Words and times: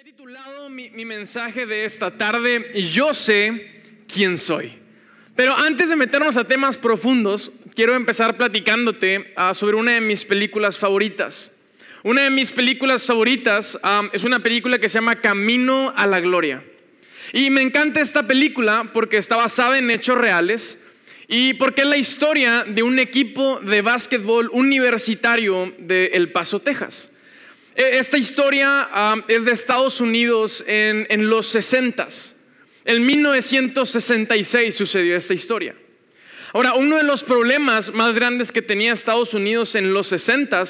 He 0.00 0.02
titulado 0.02 0.70
mi, 0.70 0.88
mi 0.88 1.04
mensaje 1.04 1.66
de 1.66 1.84
esta 1.84 2.10
tarde, 2.10 2.72
Yo 2.90 3.12
sé 3.12 3.82
quién 4.10 4.38
soy. 4.38 4.72
Pero 5.36 5.54
antes 5.54 5.90
de 5.90 5.96
meternos 5.96 6.38
a 6.38 6.44
temas 6.44 6.78
profundos, 6.78 7.52
quiero 7.74 7.94
empezar 7.94 8.38
platicándote 8.38 9.34
ah, 9.36 9.52
sobre 9.52 9.76
una 9.76 9.92
de 9.92 10.00
mis 10.00 10.24
películas 10.24 10.78
favoritas. 10.78 11.52
Una 12.02 12.22
de 12.22 12.30
mis 12.30 12.50
películas 12.50 13.04
favoritas 13.04 13.78
ah, 13.82 14.08
es 14.14 14.24
una 14.24 14.42
película 14.42 14.78
que 14.78 14.88
se 14.88 14.94
llama 14.94 15.20
Camino 15.20 15.92
a 15.94 16.06
la 16.06 16.20
Gloria. 16.20 16.64
Y 17.34 17.50
me 17.50 17.60
encanta 17.60 18.00
esta 18.00 18.26
película 18.26 18.88
porque 18.94 19.18
está 19.18 19.36
basada 19.36 19.76
en 19.76 19.90
hechos 19.90 20.16
reales 20.16 20.82
y 21.28 21.52
porque 21.52 21.82
es 21.82 21.88
la 21.88 21.98
historia 21.98 22.64
de 22.66 22.82
un 22.82 22.98
equipo 22.98 23.60
de 23.60 23.82
básquetbol 23.82 24.48
universitario 24.54 25.74
de 25.78 26.06
El 26.14 26.32
Paso, 26.32 26.58
Texas. 26.58 27.09
E, 27.80 27.98
Esta 27.98 28.18
historia 28.18 28.88
ah, 28.92 29.16
es 29.26 29.46
de 29.46 29.52
Estados 29.52 30.02
Unidos 30.02 30.62
en, 30.66 31.06
en 31.08 31.30
los 31.30 31.46
60. 31.46 32.08
En 32.84 33.06
1966 33.06 34.74
sucedió 34.74 35.16
esta 35.16 35.32
historia. 35.32 35.74
Ahora, 36.52 36.74
uno 36.74 36.98
de 36.98 37.04
los 37.04 37.24
problemas 37.24 37.94
más 37.94 38.14
grandes 38.14 38.52
que 38.52 38.60
tenía 38.60 38.92
Estados 38.92 39.32
Unidos 39.32 39.74
en 39.76 39.94
los 39.94 40.08
60 40.08 40.62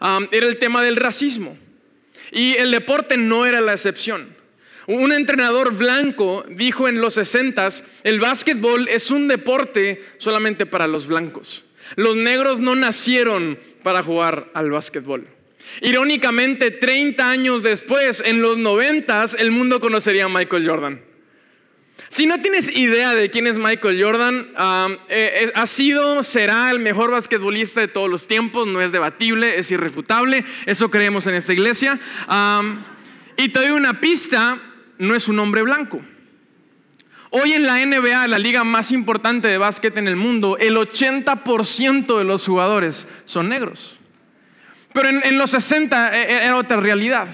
ah, 0.00 0.20
era 0.30 0.46
el 0.46 0.58
tema 0.58 0.82
del 0.82 0.96
racismo. 0.96 1.56
Y 2.32 2.54
el 2.56 2.70
deporte 2.70 3.16
no 3.16 3.46
era 3.46 3.62
la 3.62 3.72
excepción. 3.72 4.36
Un 4.86 5.12
entrenador 5.12 5.74
blanco 5.74 6.44
dijo 6.50 6.86
en 6.86 7.00
los 7.00 7.14
60, 7.14 7.66
el 8.04 8.20
básquetbol 8.20 8.88
es 8.88 9.10
un 9.10 9.26
deporte 9.26 10.04
solamente 10.18 10.66
para 10.66 10.86
los 10.86 11.06
blancos. 11.06 11.64
Los 11.96 12.16
negros 12.16 12.60
no 12.60 12.74
nacieron 12.74 13.58
para 13.82 14.02
jugar 14.02 14.50
al 14.52 14.70
básquetbol. 14.70 15.37
Irónicamente, 15.80 16.70
30 16.70 17.30
años 17.30 17.62
después, 17.62 18.22
en 18.24 18.42
los 18.42 18.58
90, 18.58 19.24
el 19.38 19.50
mundo 19.50 19.80
conocería 19.80 20.24
a 20.24 20.28
Michael 20.28 20.68
Jordan. 20.68 21.08
Si 22.08 22.26
no 22.26 22.40
tienes 22.40 22.74
idea 22.74 23.14
de 23.14 23.30
quién 23.30 23.46
es 23.46 23.58
Michael 23.58 24.02
Jordan, 24.02 24.48
eh, 25.08 25.44
eh, 25.44 25.52
ha 25.54 25.66
sido, 25.66 26.22
será 26.22 26.70
el 26.70 26.78
mejor 26.78 27.10
basquetbolista 27.10 27.80
de 27.80 27.88
todos 27.88 28.08
los 28.08 28.26
tiempos, 28.26 28.66
no 28.66 28.80
es 28.80 28.92
debatible, 28.92 29.58
es 29.58 29.70
irrefutable, 29.70 30.44
eso 30.64 30.90
creemos 30.90 31.26
en 31.26 31.34
esta 31.34 31.52
iglesia. 31.52 32.00
Y 33.36 33.48
te 33.50 33.60
doy 33.60 33.70
una 33.70 34.00
pista, 34.00 34.58
no 34.98 35.14
es 35.14 35.28
un 35.28 35.38
hombre 35.38 35.62
blanco. 35.62 36.00
Hoy 37.30 37.52
en 37.52 37.66
la 37.66 37.84
NBA, 37.84 38.26
la 38.26 38.38
liga 38.38 38.64
más 38.64 38.90
importante 38.90 39.48
de 39.48 39.58
básquet 39.58 39.96
en 39.98 40.08
el 40.08 40.16
mundo, 40.16 40.56
el 40.56 40.76
80% 40.76 42.16
de 42.16 42.24
los 42.24 42.46
jugadores 42.46 43.06
son 43.26 43.50
negros. 43.50 43.97
Pero 44.98 45.10
en, 45.10 45.20
en 45.24 45.38
los 45.38 45.52
60 45.52 46.12
e- 46.12 46.22
e- 46.22 46.44
era 46.46 46.56
otra 46.56 46.78
realidad. 46.78 47.28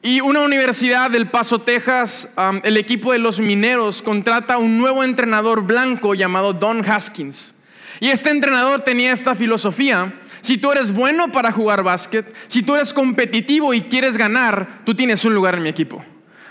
Y 0.00 0.22
una 0.22 0.40
universidad 0.40 1.10
del 1.10 1.28
Paso, 1.28 1.60
Texas, 1.60 2.32
um, 2.38 2.62
el 2.64 2.78
equipo 2.78 3.12
de 3.12 3.18
los 3.18 3.38
mineros 3.38 4.02
contrata 4.02 4.56
un 4.56 4.78
nuevo 4.78 5.04
entrenador 5.04 5.62
blanco 5.64 6.14
llamado 6.14 6.54
Don 6.54 6.82
Haskins. 6.90 7.54
Y 8.00 8.08
este 8.08 8.30
entrenador 8.30 8.80
tenía 8.80 9.12
esta 9.12 9.34
filosofía. 9.34 10.14
Si 10.40 10.56
tú 10.56 10.72
eres 10.72 10.90
bueno 10.90 11.30
para 11.30 11.52
jugar 11.52 11.82
básquet, 11.82 12.34
si 12.46 12.62
tú 12.62 12.76
eres 12.76 12.94
competitivo 12.94 13.74
y 13.74 13.82
quieres 13.82 14.16
ganar, 14.16 14.80
tú 14.86 14.94
tienes 14.94 15.22
un 15.26 15.34
lugar 15.34 15.56
en 15.56 15.64
mi 15.64 15.68
equipo. 15.68 16.02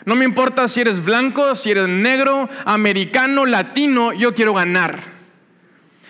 No 0.06 0.16
me 0.16 0.26
importa 0.26 0.68
si 0.68 0.82
eres 0.82 1.04
blanco, 1.04 1.56
si 1.56 1.72
eres 1.72 1.88
negro, 1.88 2.48
americano, 2.66 3.48
latino, 3.48 4.14
yo 4.14 4.36
quiero 4.36 4.54
ganar. 4.54 5.00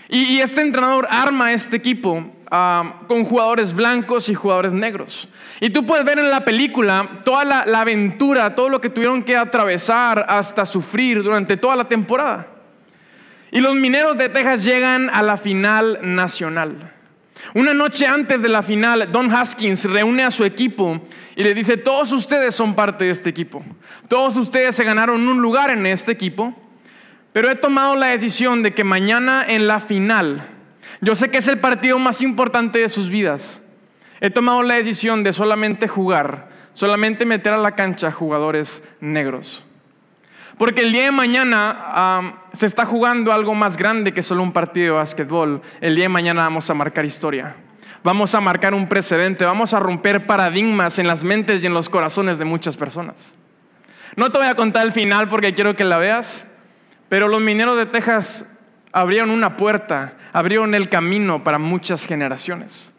Y, 0.09 0.23
y 0.23 0.41
este 0.41 0.59
entrenador 0.59 1.07
arma 1.09 1.53
este 1.53 1.77
equipo 1.77 2.42
con 3.07 3.25
jugadores 3.25 3.73
blancos 3.73 4.29
y 4.29 4.33
jugadores 4.33 4.71
negros. 4.71 5.27
Y 5.59 5.69
tú 5.71 5.85
puedes 5.85 6.05
ver 6.05 6.19
en 6.19 6.29
la 6.29 6.45
película 6.45 7.21
toda 7.23 7.43
la, 7.43 7.65
la 7.65 7.81
aventura, 7.81 8.53
todo 8.53 8.69
lo 8.69 8.79
que 8.79 8.89
tuvieron 8.89 9.23
que 9.23 9.35
atravesar 9.35 10.25
hasta 10.29 10.65
sufrir 10.65 11.23
durante 11.23 11.57
toda 11.57 11.75
la 11.75 11.87
temporada. 11.87 12.47
Y 13.51 13.59
los 13.59 13.75
mineros 13.75 14.17
de 14.17 14.29
Texas 14.29 14.63
llegan 14.63 15.09
a 15.09 15.23
la 15.23 15.37
final 15.37 15.99
nacional. 16.02 16.92
Una 17.53 17.73
noche 17.73 18.08
antes 18.08 18.42
de 18.42 18.49
la 18.49 18.63
final, 18.63 19.11
Don 19.11 19.33
Haskins 19.33 19.86
reúne 19.86 20.23
a 20.23 20.31
su 20.31 20.43
equipo 20.43 21.02
y 21.36 21.43
le 21.43 21.53
dice, 21.53 21.77
todos 21.77 22.11
ustedes 22.11 22.55
son 22.55 22.73
parte 22.73 23.05
de 23.05 23.11
este 23.11 23.30
equipo. 23.30 23.63
Todos 24.08 24.37
ustedes 24.37 24.75
se 24.75 24.83
ganaron 24.83 25.27
un 25.27 25.42
lugar 25.42 25.69
en 25.71 25.86
este 25.86 26.11
equipo. 26.11 26.55
Pero 27.33 27.49
he 27.49 27.55
tomado 27.55 27.95
la 27.95 28.08
decisión 28.08 28.61
de 28.61 28.75
que 28.75 28.83
mañana 28.83 29.43
en 29.47 29.67
la 29.67 29.80
final, 29.80 30.47
yo 31.02 31.15
sé 31.15 31.30
que 31.30 31.37
es 31.37 31.48
el 31.48 31.59
partido 31.59 31.99
más 31.99 32.21
importante 32.21 32.80
de 32.80 32.89
sus 32.89 33.09
vidas, 33.09 33.61
he 34.21 34.30
tomado 34.30 34.64
la 34.64 34.76
decisión 34.76 35.23
de 35.23 35.33
solamente 35.33 35.87
jugar, 35.87 36.49
solamente 36.73 37.26
meter 37.26 37.54
a 37.54 37.58
la 37.58 37.76
cancha 37.76 38.11
jugadores 38.11 38.83
negros. 38.99 39.64
Porque 40.58 40.81
el 40.81 40.92
día 40.92 41.05
de 41.05 41.11
mañana 41.11 42.36
se 42.54 42.65
está 42.65 42.86
jugando 42.86 43.31
algo 43.31 43.55
más 43.55 43.76
grande 43.76 44.14
que 44.14 44.21
solo 44.21 44.43
un 44.43 44.54
partido 44.54 44.86
de 44.86 44.92
básquetbol. 44.92 45.61
El 45.81 45.95
día 45.95 46.05
de 46.05 46.09
mañana 46.09 46.43
vamos 46.43 46.70
a 46.70 46.73
marcar 46.73 47.05
historia. 47.05 47.55
Vamos 48.04 48.36
a 48.36 48.42
marcar 48.42 48.73
un 48.73 48.87
precedente, 48.87 49.45
vamos 49.45 49.73
a 49.73 49.80
romper 49.80 50.27
paradigmas 50.27 50.99
en 50.99 51.08
las 51.08 51.23
mentes 51.23 51.64
y 51.64 51.65
en 51.65 51.73
los 51.73 51.89
corazones 51.89 52.37
de 52.37 52.45
muchas 52.45 52.77
personas. 52.77 53.36
No 54.15 54.30
te 54.30 54.37
voy 54.37 54.48
a 54.48 54.55
contar 54.55 54.86
el 54.86 54.92
final 54.92 55.30
porque 55.30 55.55
quiero 55.55 55.75
que 55.75 55.86
la 55.86 55.98
veas, 55.98 56.45
pero 57.10 57.27
los 57.27 57.42
mineros 57.42 57.77
de 57.77 57.86
Texas 57.86 58.45
abrieron 58.93 59.31
una 59.31 59.58
puerta, 59.58 60.14
abrieron 60.31 60.73
el 60.76 60.87
camino 60.87 61.43
para 61.43 61.58
muchas 61.58 62.05
generaciones. 62.05 62.92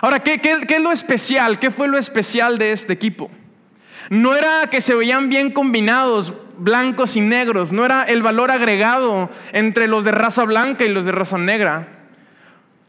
Ahora, 0.00 0.20
¿qué, 0.20 0.40
qué, 0.40 0.62
qué 0.66 0.76
es 0.76 0.82
lo 0.82 0.90
especial? 0.90 1.58
¿Qué 1.58 1.70
fue 1.70 1.86
lo 1.86 1.98
especial 1.98 2.58
de 2.58 2.72
este 2.72 2.92
equipo? 2.92 3.30
No 4.10 4.34
era 4.34 4.68
que 4.68 4.80
se 4.80 4.94
veían 4.94 5.28
bien 5.28 5.50
combinados 5.50 6.34
blancos 6.58 7.16
y 7.16 7.20
negros, 7.20 7.72
no 7.72 7.84
era 7.84 8.04
el 8.04 8.22
valor 8.22 8.50
agregado 8.50 9.30
entre 9.52 9.86
los 9.88 10.04
de 10.04 10.12
raza 10.12 10.44
blanca 10.44 10.84
y 10.84 10.88
los 10.88 11.04
de 11.04 11.12
raza 11.12 11.38
negra. 11.38 11.88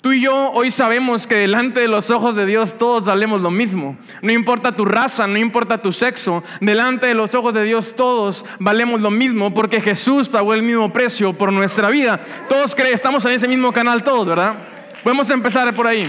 Tú 0.06 0.14
y 0.14 0.22
yo 0.22 0.52
hoy 0.52 0.70
sabemos 0.70 1.26
que 1.26 1.34
delante 1.34 1.80
de 1.80 1.88
los 1.88 2.12
ojos 2.12 2.36
de 2.36 2.46
Dios 2.46 2.78
todos 2.78 3.06
valemos 3.06 3.42
lo 3.42 3.50
mismo. 3.50 3.98
No 4.22 4.32
importa 4.32 4.76
tu 4.76 4.86
raza, 4.86 5.26
no 5.26 5.40
importa 5.40 5.82
tu 5.82 5.92
sexo, 5.92 6.44
delante 6.62 7.08
de 7.08 7.16
los 7.16 7.34
ojos 7.34 7.56
de 7.56 7.64
Dios 7.64 7.96
todos 7.96 8.46
valemos 8.60 9.02
lo 9.02 9.10
mismo 9.10 9.52
porque 9.52 9.82
Jesús 9.82 10.30
pagó 10.30 10.54
el 10.54 10.62
mismo 10.62 10.94
precio 10.94 11.34
por 11.34 11.52
nuestra 11.52 11.90
vida. 11.90 12.20
Todos 12.48 12.76
creen, 12.76 12.94
estamos 12.94 13.26
en 13.26 13.32
ese 13.32 13.48
mismo 13.48 13.72
canal 13.72 14.04
todos, 14.04 14.28
¿verdad? 14.28 14.54
Podemos 15.04 15.28
empezar 15.32 15.74
por 15.74 15.88
ahí. 15.88 16.08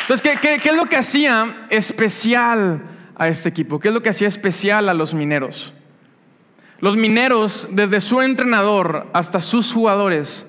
Entonces, 0.00 0.28
¿qué, 0.40 0.58
qué, 0.60 0.68
es 0.68 0.74
lo 0.74 0.86
que 0.86 0.96
hacía 0.96 1.68
especial 1.70 2.82
a 3.14 3.28
este 3.28 3.48
equipo? 3.48 3.78
¿Qué 3.78 3.86
es 3.86 3.94
lo 3.94 4.02
que 4.02 4.08
hacía 4.08 4.26
especial 4.26 4.88
a 4.88 4.94
los 4.94 5.14
mineros? 5.14 5.72
Los 6.80 6.96
mineros, 6.96 7.68
desde 7.70 8.00
su 8.00 8.22
entrenador 8.22 9.06
hasta 9.12 9.40
sus 9.40 9.72
jugadores, 9.72 10.48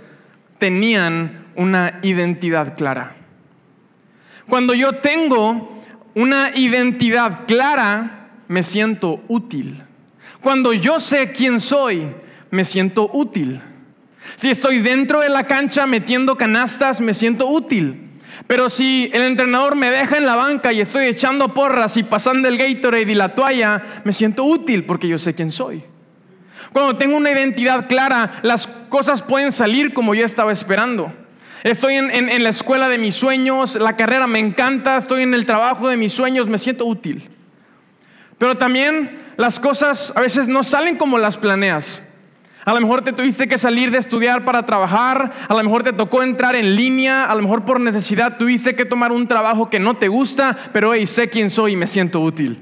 tenían 0.58 1.46
una 1.58 2.00
identidad 2.04 2.78
clara. 2.78 3.16
Cuando 4.48 4.74
yo 4.74 4.94
tengo 4.94 5.82
una 6.16 6.52
identidad 6.56 7.46
clara, 7.48 8.30
me 8.48 8.64
siento 8.64 9.22
útil. 9.28 9.84
Cuando 10.40 10.72
yo 10.72 11.00
sé 11.00 11.32
quién 11.32 11.60
soy, 11.60 12.08
me 12.52 12.64
siento 12.64 13.10
útil. 13.12 13.60
Si 14.36 14.50
estoy 14.50 14.80
dentro 14.80 15.22
de 15.22 15.30
la 15.30 15.46
cancha 15.46 15.86
metiendo 15.86 16.38
canastas, 16.38 17.02
me 17.02 17.14
siento 17.14 17.48
útil. 17.48 18.04
Pero 18.46 18.70
si 18.70 19.10
el 19.14 19.24
entrenador 19.24 19.76
me 19.76 19.90
deja 19.90 20.18
en 20.18 20.26
la 20.26 20.36
banca 20.36 20.72
y 20.72 20.80
estoy 20.80 21.08
echando 21.08 21.54
porras 21.54 21.98
y 21.98 22.04
pasando 22.04 22.48
el 22.48 22.58
Gatorade 22.58 23.12
y 23.12 23.16
la 23.16 23.34
toalla, 23.34 24.02
me 24.04 24.14
siento 24.14 24.44
útil 24.44 24.86
porque 24.86 25.08
yo 25.08 25.18
sé 25.18 25.34
quién 25.34 25.52
soy. 25.52 25.84
Cuando 26.72 26.98
tengo 26.98 27.18
una 27.18 27.32
identidad 27.32 27.88
clara, 27.88 28.40
las 28.44 28.68
cosas 28.68 29.24
pueden 29.24 29.52
salir 29.52 29.94
como 29.94 30.14
yo 30.14 30.24
estaba 30.24 30.52
esperando. 30.52 31.12
Estoy 31.64 31.96
en, 31.96 32.44
la 32.44 32.50
escuela 32.50 32.88
de 32.88 32.98
mis 32.98 33.16
sueños, 33.16 33.76
la 33.76 33.96
carrera 33.96 34.28
me 34.28 34.40
encanta, 34.40 34.98
estoy 34.98 35.24
en 35.24 35.34
el 35.34 35.46
trabajo 35.46 35.88
de 35.88 35.98
mis 35.98 36.14
sueños, 36.14 36.48
me 36.50 36.58
siento 36.58 36.86
útil. 36.86 37.30
Pero 38.38 38.56
también 38.58 39.20
las 39.38 39.60
cosas 39.60 40.14
a 40.16 40.22
veces 40.22 40.48
no 40.48 40.64
salen 40.64 40.98
como 40.98 41.18
las 41.18 41.38
planeas. 41.38 42.04
A 42.66 42.74
lo 42.74 42.82
mejor 42.82 43.02
te 43.02 43.14
tuviste 43.14 43.48
que 43.48 43.58
salir 43.58 43.92
de 43.92 43.98
estudiar 43.98 44.44
para 44.44 44.66
trabajar, 44.66 45.32
a 45.48 45.54
lo 45.54 45.64
mejor 45.64 45.84
te 45.84 45.94
tocó 45.94 46.22
entrar 46.22 46.56
en 46.56 46.76
línea, 46.76 47.24
a 47.24 47.34
lo 47.34 47.42
mejor 47.42 47.64
por 47.64 47.80
necesidad 47.80 48.38
tuviste 48.38 48.76
que 48.76 48.86
tomar 48.86 49.12
un 49.12 49.28
trabajo 49.28 49.70
que 49.70 49.80
no 49.80 49.96
te 49.96 50.10
gusta, 50.10 50.56
pero 50.74 50.94
hey, 50.94 51.08
sé 51.08 51.30
quién 51.30 51.50
soy 51.50 51.74
y 51.74 51.78
me 51.78 51.88
siento 51.88 52.20
útil. 52.20 52.60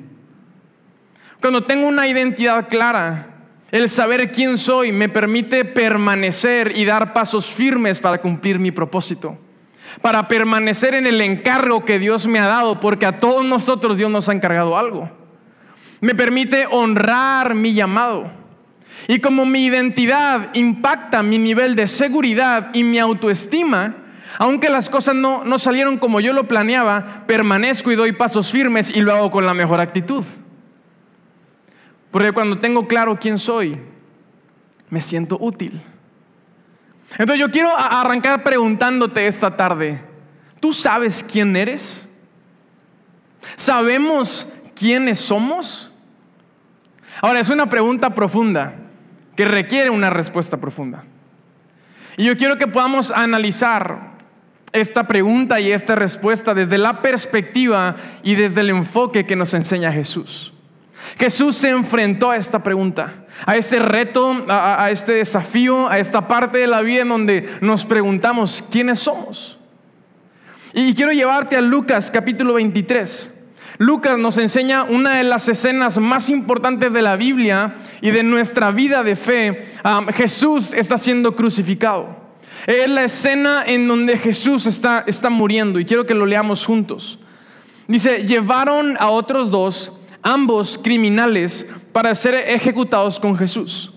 Cuando 1.42 1.64
tengo 1.64 1.88
una 1.88 2.08
identidad 2.08 2.70
clara, 2.70 3.35
el 3.76 3.90
saber 3.90 4.32
quién 4.32 4.58
soy 4.58 4.94
me 4.94 5.10
permite 5.10 5.66
permanecer 5.66 6.78
y 6.78 6.86
dar 6.86 7.12
pasos 7.12 7.48
firmes 7.48 8.00
para 8.00 8.20
cumplir 8.20 8.58
mi 8.58 8.72
propósito. 8.72 9.38
Para 10.02 10.30
permanecer 10.30 10.94
en 10.96 11.06
el 11.06 11.20
encargo 11.20 11.84
que 11.84 12.00
Dios 12.00 12.26
me 12.26 12.40
ha 12.40 12.48
dado, 12.48 12.80
porque 12.80 13.06
a 13.06 13.20
todos 13.20 13.44
nosotros 13.44 13.98
Dios 13.98 14.10
nos 14.10 14.30
ha 14.30 14.34
encargado 14.34 14.78
algo. 14.78 15.12
Me 16.00 16.16
permite 16.16 16.68
honrar 16.72 17.54
mi 17.54 17.74
llamado. 17.74 18.32
Y 19.10 19.20
como 19.20 19.46
mi 19.46 19.66
identidad 19.66 20.52
impacta 20.54 21.22
mi 21.22 21.38
nivel 21.38 21.76
de 21.76 21.90
seguridad 21.90 22.70
y 22.72 22.86
mi 22.86 22.98
autoestima, 22.98 23.94
aunque 24.38 24.70
las 24.70 24.90
cosas 24.90 25.16
no, 25.16 25.44
no 25.44 25.60
salieron 25.60 25.98
como 25.98 26.22
yo 26.22 26.32
lo 26.32 26.48
planeaba, 26.48 27.26
permanezco 27.28 27.92
y 27.92 27.96
doy 27.96 28.14
pasos 28.14 28.50
firmes 28.50 28.90
y 28.90 29.02
lo 29.02 29.14
hago 29.14 29.32
con 29.32 29.46
la 29.46 29.54
mejor 29.54 29.82
actitud. 29.82 30.24
Porque 32.16 32.32
cuando 32.32 32.60
tengo 32.60 32.88
claro 32.88 33.20
quién 33.20 33.38
soy, 33.38 33.78
me 34.90 35.02
siento 35.02 35.38
útil. 35.38 35.82
Entonces 37.18 37.42
yo 37.42 37.52
quiero 37.52 37.78
arrancar 37.78 38.42
preguntándote 38.42 39.28
esta 39.28 39.58
tarde, 39.58 40.02
¿tú 40.62 40.72
sabes 40.72 41.26
quién 41.30 41.58
eres? 41.58 42.08
¿Sabemos 43.58 44.48
quiénes 44.76 45.20
somos? 45.20 45.92
Ahora, 47.22 47.42
es 47.42 47.50
una 47.50 47.68
pregunta 47.68 48.12
profunda 48.12 48.76
que 49.36 49.44
requiere 49.44 49.90
una 49.90 50.10
respuesta 50.10 50.56
profunda. 50.56 51.04
Y 52.16 52.24
yo 52.24 52.38
quiero 52.38 52.58
que 52.58 52.68
podamos 52.68 53.12
analizar 53.12 54.12
esta 54.72 55.06
pregunta 55.06 55.60
y 55.60 55.70
esta 55.70 55.96
respuesta 55.96 56.54
desde 56.54 56.78
la 56.78 57.02
perspectiva 57.02 57.98
y 58.24 58.36
desde 58.36 58.62
el 58.62 58.70
enfoque 58.70 59.26
que 59.26 59.36
nos 59.36 59.54
enseña 59.54 59.92
Jesús. 59.92 60.55
Jesús 61.18 61.56
se 61.56 61.70
enfrentó 61.70 62.32
a 62.32 62.38
esta 62.38 62.62
pregunta, 62.64 63.26
a 63.46 63.56
este 63.56 63.80
reto, 63.80 64.46
a, 64.48 64.90
este 64.92 65.14
desafío, 65.14 65.90
a 65.90 66.00
esta 66.00 66.28
parte 66.28 66.58
de 66.58 66.68
la 66.68 66.82
vida 66.82 67.02
en 67.02 67.10
donde 67.10 67.50
nos 67.62 67.86
preguntamos 67.86 68.64
quiénes 68.70 69.00
somos. 69.00 69.58
Y 70.74 70.94
quiero 70.94 71.12
llevarte 71.12 71.56
a 71.56 71.62
Lucas 71.62 72.12
capítulo 72.12 72.56
23. 72.56 73.32
Lucas 73.78 74.18
nos 74.18 74.38
enseña 74.38 74.84
una 74.84 75.18
de 75.18 75.24
las 75.24 75.48
escenas 75.50 75.98
más 75.98 76.30
importantes 76.30 76.94
de 76.94 77.02
la 77.02 77.16
Biblia 77.16 77.76
y 78.02 78.12
de 78.12 78.24
nuestra 78.24 78.72
vida 78.72 79.04
de 79.04 79.16
fe. 79.16 79.66
Jesús 80.14 80.74
está 80.74 80.98
siendo 80.98 81.36
crucificado. 81.36 82.26
Es 82.68 82.90
la 82.90 83.04
escena 83.04 83.64
en 83.66 83.88
donde 83.88 84.18
Jesús 84.18 84.66
está, 84.66 85.04
está 85.08 85.30
muriendo 85.30 85.80
y 85.80 85.86
quiero 85.86 86.06
que 86.06 86.14
lo 86.14 86.26
leamos 86.26 86.66
juntos. 86.66 87.20
Dice, 87.88 88.26
llevaron 88.26 88.98
a 89.00 89.10
otros 89.10 89.52
dos, 89.52 89.94
ambos 90.26 90.78
criminales, 90.78 91.70
para 91.94 92.14
ser 92.16 92.36
ejecutados 92.36 93.22
con 93.22 93.38
Jesús. 93.38 93.94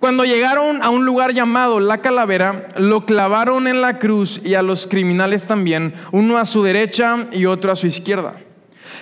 Cuando 0.00 0.24
llegaron 0.24 0.82
a 0.82 0.90
un 0.90 1.06
lugar 1.06 1.32
llamado 1.32 1.78
la 1.78 1.98
calavera, 1.98 2.68
lo 2.76 3.06
clavaron 3.06 3.68
en 3.68 3.80
la 3.80 3.98
cruz 3.98 4.40
y 4.44 4.54
a 4.54 4.62
los 4.62 4.86
criminales 4.86 5.46
también, 5.46 5.94
uno 6.10 6.38
a 6.38 6.44
su 6.44 6.62
derecha 6.62 7.28
y 7.32 7.46
otro 7.46 7.70
a 7.70 7.76
su 7.76 7.86
izquierda. 7.86 8.34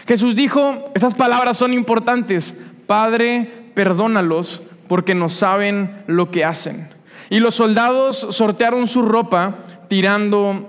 Jesús 0.06 0.36
dijo, 0.36 0.90
estas 0.94 1.14
palabras 1.14 1.56
son 1.56 1.72
importantes, 1.72 2.60
Padre, 2.86 3.70
perdónalos 3.74 4.62
porque 4.88 5.14
no 5.14 5.28
saben 5.28 6.02
lo 6.06 6.30
que 6.30 6.44
hacen. 6.44 6.90
Y 7.30 7.40
los 7.40 7.54
soldados 7.54 8.26
sortearon 8.30 8.88
su 8.88 9.02
ropa 9.02 9.56
tirando 9.88 10.68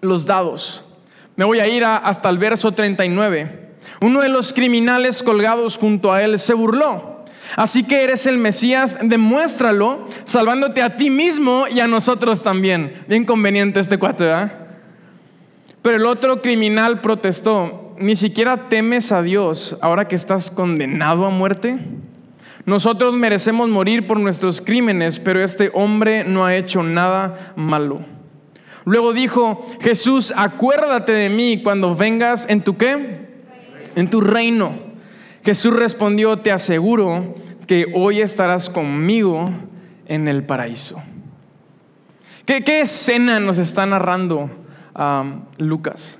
los 0.00 0.26
dados. 0.26 0.84
Me 1.36 1.44
voy 1.44 1.60
a 1.60 1.66
ir 1.68 1.84
hasta 1.84 2.28
el 2.28 2.38
verso 2.38 2.72
39. 2.72 3.63
Uno 4.04 4.20
de 4.20 4.28
los 4.28 4.52
criminales 4.52 5.22
colgados 5.22 5.78
junto 5.78 6.12
a 6.12 6.22
él 6.22 6.38
se 6.38 6.52
burló. 6.52 7.24
Así 7.56 7.84
que 7.84 8.04
eres 8.04 8.26
el 8.26 8.36
Mesías, 8.36 8.98
demuéstralo, 9.00 10.06
salvándote 10.24 10.82
a 10.82 10.98
ti 10.98 11.08
mismo 11.08 11.64
y 11.74 11.80
a 11.80 11.88
nosotros 11.88 12.42
también. 12.42 13.02
Bien 13.08 13.24
conveniente 13.24 13.80
este 13.80 13.96
cuate, 13.96 14.24
¿verdad? 14.24 14.52
Pero 15.80 15.96
el 15.96 16.04
otro 16.04 16.42
criminal 16.42 17.00
protestó, 17.00 17.96
ni 17.98 18.14
siquiera 18.14 18.68
temes 18.68 19.10
a 19.10 19.22
Dios 19.22 19.78
ahora 19.80 20.06
que 20.06 20.16
estás 20.16 20.50
condenado 20.50 21.24
a 21.24 21.30
muerte? 21.30 21.78
Nosotros 22.66 23.14
merecemos 23.14 23.70
morir 23.70 24.06
por 24.06 24.20
nuestros 24.20 24.60
crímenes, 24.60 25.18
pero 25.18 25.42
este 25.42 25.70
hombre 25.72 26.24
no 26.24 26.44
ha 26.44 26.54
hecho 26.54 26.82
nada 26.82 27.54
malo. 27.56 28.00
Luego 28.84 29.14
dijo, 29.14 29.66
Jesús, 29.80 30.30
acuérdate 30.36 31.12
de 31.12 31.30
mí 31.30 31.62
cuando 31.62 31.94
vengas 31.94 32.46
en 32.50 32.60
tu 32.60 32.76
qué? 32.76 33.23
En 33.96 34.10
tu 34.10 34.20
reino. 34.20 34.74
Jesús 35.44 35.74
respondió, 35.74 36.38
te 36.38 36.52
aseguro 36.52 37.34
que 37.66 37.86
hoy 37.94 38.20
estarás 38.20 38.70
conmigo 38.70 39.50
en 40.06 40.28
el 40.28 40.44
paraíso. 40.44 41.02
¿Qué, 42.46 42.80
escena 42.80 43.40
nos 43.40 43.58
está 43.58 43.86
narrando 43.86 44.50
Lucas? 45.58 46.18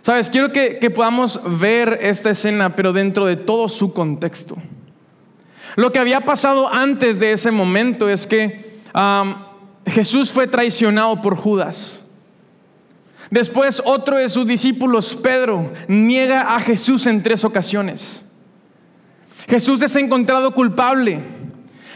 Sabes, 0.00 0.30
quiero 0.30 0.52
que, 0.52 0.90
podamos 0.94 1.40
ver 1.60 1.98
esta 2.00 2.30
escena, 2.30 2.74
pero 2.74 2.92
dentro 2.92 3.26
de 3.26 3.36
todo 3.36 3.68
su 3.68 3.92
contexto. 3.92 4.56
Lo 5.76 5.92
que 5.92 5.98
había 5.98 6.20
pasado 6.22 6.72
antes 6.72 7.18
de 7.18 7.32
ese 7.32 7.50
momento 7.50 8.08
es 8.08 8.26
que 8.26 8.80
Jesús 9.86 10.32
fue 10.32 10.46
traicionado 10.46 11.20
por 11.20 11.36
Judas. 11.36 12.04
Después 13.30 13.82
otro 13.84 14.16
de 14.16 14.28
sus 14.28 14.46
discípulos, 14.46 15.14
Pedro, 15.14 15.72
niega 15.86 16.54
a 16.54 16.60
Jesús 16.60 17.06
en 17.06 17.22
tres 17.22 17.44
ocasiones. 17.44 18.24
Jesús 19.48 19.82
es 19.82 19.96
encontrado 19.96 20.52
culpable 20.52 21.20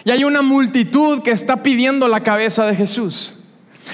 y 0.05 0.11
hay 0.11 0.25
una 0.25 0.43
multitud 0.43 1.23
que 1.23 1.31
está 1.31 1.63
pidiendo 1.63 2.09
la 2.09 2.23
cabeza 2.23 2.67
de 2.67 2.75
Jesús. 2.75 3.35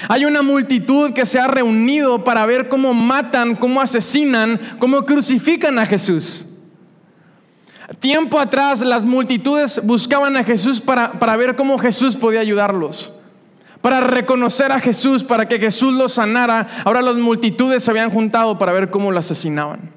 Hay 0.07 0.25
una 0.25 0.41
multitud 0.41 1.13
que 1.13 1.25
se 1.25 1.39
ha 1.39 1.47
reunido 1.47 2.23
para 2.23 2.45
ver 2.45 2.69
cómo 2.69 2.93
matan, 2.93 3.55
cómo 3.55 3.81
asesinan, 3.81 4.59
cómo 4.79 5.05
crucifican 5.05 5.79
a 5.79 5.85
Jesús. 5.85 6.45
Tiempo 7.99 8.39
atrás 8.39 8.81
las 8.81 9.03
multitudes 9.03 9.81
buscaban 9.83 10.37
a 10.37 10.43
Jesús 10.43 10.79
para, 10.79 11.35
ver 11.35 11.55
cómo 11.55 11.77
Jesús 11.79 12.15
podía 12.15 12.39
ayudarlos, 12.39 13.11
para 13.81 14.01
reconocer 14.01 14.71
a 14.71 14.79
Jesús, 14.79 15.23
para 15.23 15.47
que 15.47 15.59
Jesús 15.59 15.93
los 15.93 16.13
sanara. 16.13 16.67
Ahora 16.85 17.01
las 17.01 17.15
multitudes 17.15 17.83
se 17.83 17.91
habían 17.91 18.09
juntado 18.09 18.57
para 18.57 18.71
ver 18.71 18.89
cómo 18.89 19.11
lo 19.11 19.19
asesinaban. 19.19 19.91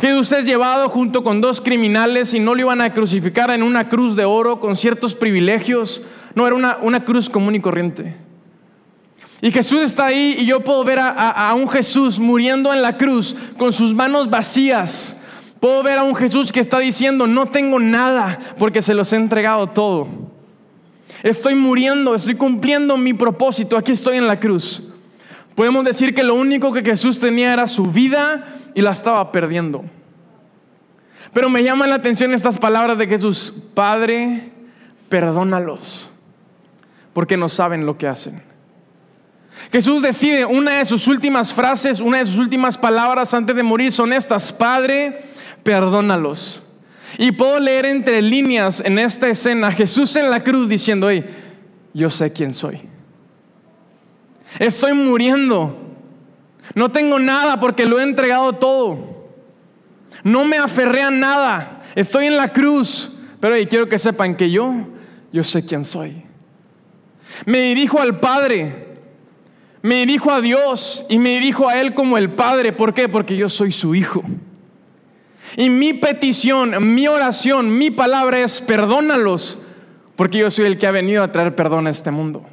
Jesús 0.00 0.32
es 0.32 0.46
llevado 0.46 0.88
junto 0.88 1.22
con 1.22 1.40
dos 1.40 1.60
criminales 1.60 2.32
y 2.32 2.40
no 2.40 2.54
lo 2.54 2.60
iban 2.62 2.80
a 2.80 2.94
crucificar 2.94 3.50
en 3.50 3.62
una 3.62 3.88
cruz 3.88 4.16
de 4.16 4.24
oro 4.24 4.58
con 4.58 4.76
ciertos 4.76 5.14
privilegios. 5.14 6.02
No, 6.34 6.46
era 6.46 6.56
una, 6.56 6.78
una 6.80 7.04
cruz 7.04 7.28
común 7.28 7.54
y 7.54 7.60
corriente. 7.60 8.16
Y 9.42 9.50
Jesús 9.50 9.80
está 9.80 10.06
ahí 10.06 10.36
y 10.38 10.46
yo 10.46 10.60
puedo 10.60 10.84
ver 10.84 10.98
a, 11.00 11.52
un 11.54 11.68
Jesús 11.68 12.18
muriendo 12.18 12.74
en 12.74 12.82
la 12.82 12.98
cruz 12.98 13.34
con 13.56 13.72
sus 13.72 13.94
manos 13.94 14.28
vacías. 14.28 15.18
Puedo 15.60 15.82
ver 15.82 15.98
a 15.98 16.02
un 16.02 16.14
Jesús 16.14 16.52
que 16.52 16.60
está 16.60 16.78
diciendo, 16.78 17.26
no 17.26 17.46
tengo 17.46 17.78
nada 17.78 18.38
porque 18.58 18.82
se 18.82 18.94
los 18.94 19.12
he 19.12 19.16
entregado 19.16 19.68
todo. 19.68 20.29
Estoy 21.22 21.54
muriendo, 21.54 22.14
estoy 22.14 22.34
cumpliendo 22.34 22.96
mi 22.96 23.12
propósito, 23.12 23.76
aquí 23.76 23.92
estoy 23.92 24.16
en 24.16 24.26
la 24.26 24.40
cruz. 24.40 24.82
Podemos 25.54 25.84
decir 25.84 26.14
que 26.14 26.22
lo 26.22 26.34
único 26.34 26.72
que 26.72 26.82
Jesús 26.82 27.18
tenía 27.18 27.52
era 27.52 27.68
su 27.68 27.86
vida 27.86 28.46
y 28.74 28.80
la 28.80 28.92
estaba 28.92 29.30
perdiendo. 29.30 29.84
Pero 31.32 31.48
me 31.48 31.62
llaman 31.62 31.90
la 31.90 31.96
atención 31.96 32.32
estas 32.32 32.58
palabras 32.58 32.96
de 32.98 33.06
Jesús, 33.06 33.68
Padre, 33.74 34.50
perdónalos, 35.08 36.10
porque 37.12 37.36
no 37.36 37.48
saben 37.48 37.84
lo 37.84 37.98
que 37.98 38.08
hacen. 38.08 38.42
Jesús 39.70 40.02
decide, 40.02 40.44
una 40.46 40.78
de 40.78 40.84
sus 40.84 41.06
últimas 41.06 41.52
frases, 41.52 42.00
una 42.00 42.18
de 42.18 42.26
sus 42.26 42.38
últimas 42.38 42.78
palabras 42.78 43.34
antes 43.34 43.54
de 43.54 43.62
morir 43.62 43.92
son 43.92 44.12
estas, 44.12 44.52
Padre, 44.52 45.22
perdónalos. 45.62 46.62
Y 47.18 47.32
puedo 47.32 47.58
leer 47.58 47.86
entre 47.86 48.22
líneas 48.22 48.82
en 48.84 48.98
esta 48.98 49.28
escena 49.28 49.72
Jesús 49.72 50.14
en 50.16 50.30
la 50.30 50.42
cruz 50.42 50.68
diciendo, 50.68 51.10
hey, 51.10 51.24
yo 51.92 52.10
sé 52.10 52.32
quién 52.32 52.54
soy. 52.54 52.80
Estoy 54.58 54.92
muriendo. 54.94 55.76
No 56.74 56.90
tengo 56.90 57.18
nada 57.18 57.58
porque 57.58 57.86
lo 57.86 57.98
he 57.98 58.02
entregado 58.02 58.52
todo. 58.52 59.28
No 60.22 60.44
me 60.44 60.56
aferré 60.56 61.02
a 61.02 61.10
nada. 61.10 61.82
Estoy 61.94 62.26
en 62.26 62.36
la 62.36 62.48
cruz. 62.48 63.16
Pero 63.40 63.54
hey, 63.54 63.66
quiero 63.68 63.88
que 63.88 63.98
sepan 63.98 64.34
que 64.34 64.50
yo, 64.50 64.74
yo 65.32 65.42
sé 65.42 65.64
quién 65.64 65.84
soy. 65.84 66.22
Me 67.46 67.60
dirijo 67.60 68.00
al 68.00 68.20
Padre 68.20 68.90
me 69.82 69.96
dirijo 69.96 70.30
a 70.30 70.40
Dios 70.40 71.06
y 71.08 71.18
me 71.18 71.30
dirijo 71.30 71.68
a 71.68 71.80
Él 71.80 71.94
como 71.94 72.18
el 72.18 72.30
Padre. 72.30 72.72
¿Por 72.72 72.92
qué? 72.92 73.08
Porque 73.08 73.36
yo 73.36 73.48
soy 73.48 73.72
su 73.72 73.94
Hijo. 73.94 74.22
Y 75.56 75.70
mi 75.70 75.92
petición, 75.92 76.94
mi 76.94 77.08
oración, 77.08 77.76
mi 77.76 77.90
palabra 77.90 78.40
es 78.40 78.60
perdónalos, 78.60 79.58
porque 80.16 80.38
yo 80.38 80.50
soy 80.50 80.66
el 80.66 80.78
que 80.78 80.86
ha 80.86 80.92
venido 80.92 81.22
a 81.22 81.32
traer 81.32 81.54
perdón 81.54 81.86
a 81.86 81.90
este 81.90 82.10
mundo. 82.10 82.44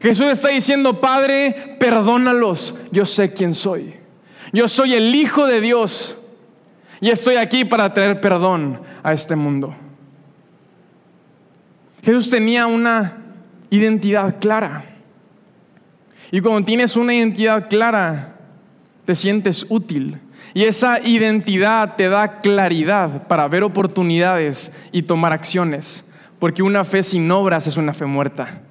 Jesús 0.00 0.26
está 0.26 0.48
diciendo, 0.48 1.00
Padre, 1.00 1.76
perdónalos, 1.78 2.74
yo 2.90 3.04
sé 3.04 3.32
quién 3.32 3.54
soy. 3.54 3.94
Yo 4.52 4.66
soy 4.66 4.94
el 4.94 5.14
Hijo 5.14 5.46
de 5.46 5.60
Dios 5.60 6.16
y 7.00 7.10
estoy 7.10 7.36
aquí 7.36 7.64
para 7.64 7.92
traer 7.92 8.20
perdón 8.20 8.80
a 9.02 9.12
este 9.12 9.36
mundo. 9.36 9.74
Jesús 12.02 12.30
tenía 12.30 12.66
una 12.66 13.18
identidad 13.68 14.40
clara. 14.40 14.84
Y 16.32 16.40
cuando 16.40 16.64
tienes 16.64 16.96
una 16.96 17.14
identidad 17.14 17.68
clara, 17.68 18.36
te 19.04 19.14
sientes 19.14 19.66
útil. 19.68 20.18
Y 20.52 20.64
esa 20.64 21.00
identidad 21.00 21.96
te 21.96 22.08
da 22.08 22.40
claridad 22.40 23.26
para 23.28 23.46
ver 23.48 23.62
oportunidades 23.62 24.72
y 24.92 25.02
tomar 25.02 25.32
acciones. 25.32 26.10
Porque 26.38 26.62
una 26.62 26.84
fe 26.84 27.02
sin 27.02 27.30
obras 27.30 27.66
es 27.66 27.76
una 27.76 27.92
fe 27.92 28.06
muerta. 28.06 28.62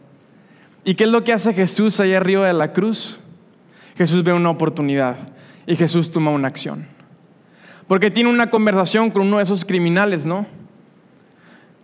¿Y 0.83 0.95
qué 0.95 1.03
es 1.05 1.09
lo 1.09 1.24
que 1.24 1.33
hace 1.33 1.53
Jesús 1.53 2.00
allá 2.00 2.17
arriba 2.17 2.48
de 2.48 2.53
la 2.53 2.74
cruz? 2.74 3.19
Jesús 3.95 4.24
ve 4.24 4.33
una 4.33 4.50
oportunidad 4.50 5.15
y 5.67 5.75
Jesús 5.75 6.09
toma 6.09 6.31
una 6.31 6.48
acción. 6.48 6.88
porque 7.88 8.12
tiene 8.12 8.29
una 8.29 8.51
conversación 8.51 9.09
con 9.09 9.24
uno 9.24 9.38
de 9.38 9.43
esos 9.43 9.65
criminales, 9.65 10.24
¿no? 10.24 10.45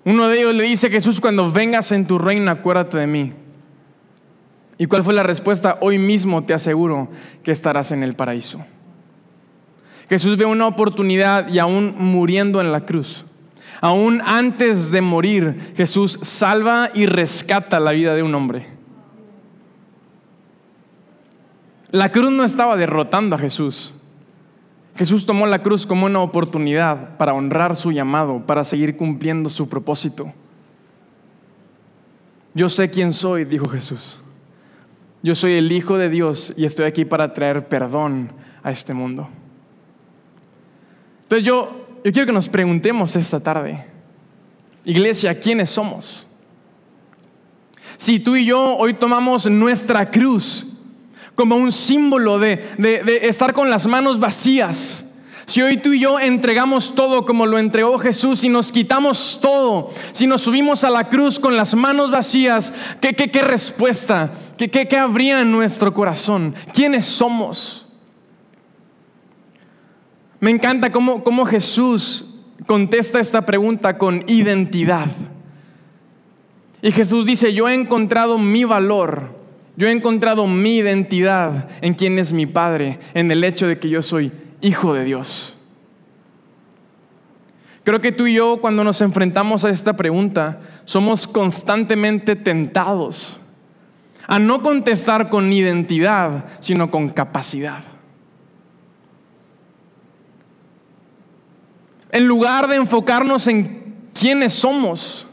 Uno 0.03 0.27
de 0.27 0.37
ellos 0.37 0.53
le 0.53 0.63
dice, 0.63 0.91
Jesús, 0.91 1.19
cuando 1.19 1.51
vengas 1.51 1.91
en 1.91 2.05
tu 2.05 2.19
reino, 2.19 2.51
acuérdate 2.51 2.99
de 2.99 3.07
mí. 3.07 3.33
¿Y 4.77 4.85
cuál 4.85 5.03
fue 5.03 5.15
la 5.15 5.23
respuesta? 5.23 5.79
Hoy 5.81 5.97
mismo 5.97 6.43
te 6.43 6.53
aseguro 6.53 7.09
que 7.43 7.51
estarás 7.51 7.91
en 7.91 8.03
el 8.03 8.13
paraíso. 8.13 8.63
Jesús 10.09 10.38
ve 10.38 10.45
una 10.45 10.67
oportunidad 10.67 11.47
y 11.50 11.59
aún 11.59 11.95
muriendo 11.97 12.62
en 12.62 12.71
la 12.71 12.85
cruz, 12.85 13.25
aún 13.81 14.21
antes 14.25 14.91
de 14.91 15.01
morir, 15.01 15.74
Jesús 15.75 16.19
salva 16.21 16.91
y 16.93 17.05
rescata 17.05 17.79
la 17.79 17.91
vida 17.91 18.13
de 18.13 18.24
un 18.24 18.35
hombre. 18.35 18.67
La 21.91 22.12
cruz 22.12 22.31
no 22.31 22.43
estaba 22.43 22.75
derrotando 22.75 23.35
a 23.35 23.39
Jesús. 23.39 23.93
Jesús 24.95 25.25
tomó 25.25 25.45
la 25.45 25.62
cruz 25.62 25.85
como 25.85 26.05
una 26.05 26.19
oportunidad 26.19 27.17
para 27.17 27.33
honrar 27.33 27.75
su 27.75 27.91
llamado, 27.91 28.45
para 28.45 28.63
seguir 28.63 28.95
cumpliendo 28.95 29.50
su 29.50 29.67
propósito. 29.67 30.33
Yo 32.53 32.69
sé 32.69 32.89
quién 32.89 33.12
soy, 33.12 33.43
dijo 33.43 33.67
Jesús. 33.67 34.19
Yo 35.21 35.35
soy 35.35 35.53
el 35.53 35.71
Hijo 35.71 35.97
de 35.97 36.09
Dios 36.09 36.53
y 36.55 36.65
estoy 36.65 36.85
aquí 36.85 37.03
para 37.03 37.33
traer 37.33 37.67
perdón 37.67 38.31
a 38.63 38.71
este 38.71 38.93
mundo. 38.93 39.27
Entonces 41.25 41.44
yo, 41.44 41.88
yo 42.03 42.12
quiero 42.12 42.27
que 42.27 42.34
nos 42.34 42.48
preguntemos 42.48 43.15
esta 43.15 43.39
tarde, 43.39 43.84
iglesia, 44.84 45.39
¿quiénes 45.39 45.72
somos? 45.72 46.27
Si 47.98 48.20
tú 48.20 48.36
y 48.36 48.46
yo 48.46 48.77
hoy 48.77 48.94
tomamos 48.94 49.50
nuestra 49.50 50.12
cruz 50.12 50.67
como 51.34 51.55
un 51.55 51.72
símbolo 51.72 52.38
de, 52.38 53.20
estar 53.24 53.53
con 53.53 53.70
las 53.70 53.88
manos 53.88 54.20
vacías. 54.20 55.01
Si 55.48 55.62
hoy 55.62 55.77
tú 55.77 55.94
y 55.94 56.00
yo 56.00 56.20
entregamos 56.20 56.96
todo 56.96 57.25
como 57.25 57.46
lo 57.46 57.60
entregó 57.60 58.00
Jesús 58.00 58.44
y 58.44 58.50
nos 58.50 58.72
quitamos 58.72 59.39
todo, 59.41 59.91
si 60.12 60.25
nos 60.25 60.41
subimos 60.41 60.84
a 60.84 60.89
la 60.89 61.08
cruz 61.08 61.39
con 61.39 61.55
las 61.55 61.75
manos 61.75 62.10
vacías, 62.10 62.74
¿qué, 63.00 63.13
qué, 63.13 63.41
respuesta? 63.41 64.32
¿Qué, 64.58 64.70
¿Qué, 64.70 64.98
habría 64.98 65.41
en 65.41 65.51
nuestro 65.51 65.94
corazón? 65.94 66.55
¿Quiénes 66.74 67.05
somos? 67.05 67.85
Me 70.45 70.51
encanta 70.51 70.91
cómo, 70.91 71.45
Jesús 71.47 72.35
contesta 72.67 73.19
esta 73.19 73.47
pregunta 73.47 73.97
con 73.97 74.23
identidad. 74.27 75.07
Y 76.83 76.91
Jesús 76.91 77.25
dice, 77.25 77.51
yo 77.51 77.67
he 77.67 77.73
encontrado 77.73 78.37
mi 78.37 78.63
valor 78.63 79.33
yo 79.75 79.87
he 79.87 79.91
encontrado 79.91 80.45
mi 80.45 80.77
identidad 80.77 81.67
en 81.81 81.95
quién 81.95 82.19
es 82.19 82.31
mi 82.31 82.45
Padre, 82.45 82.99
en 83.15 83.31
el 83.31 83.43
hecho 83.43 83.67
de 83.67 83.79
que 83.79 83.89
yo 83.89 84.03
soy 84.03 84.31
hijo 84.61 84.93
de 84.93 85.03
Dios. 85.03 85.57
Creo 87.83 87.99
que 87.99 88.11
tú 88.11 88.27
y 88.27 88.35
yo 88.35 88.61
cuando 88.61 88.83
nos 88.83 89.01
enfrentamos 89.01 89.65
a 89.65 89.71
esta 89.71 89.93
pregunta 89.93 90.59
somos 90.85 91.27
constantemente 91.27 92.35
tentados 92.35 93.39
a 94.27 94.37
no 94.37 94.61
contestar 94.61 95.27
con 95.27 95.51
identidad, 95.51 96.45
sino 96.59 96.91
con 96.91 97.07
capacidad. 97.07 97.94
En 102.15 102.27
lugar 102.27 102.69
de 102.69 102.77
enfocarnos 102.77 103.45
en 103.50 103.93
quiénes 104.17 104.53
somos, 104.53 105.27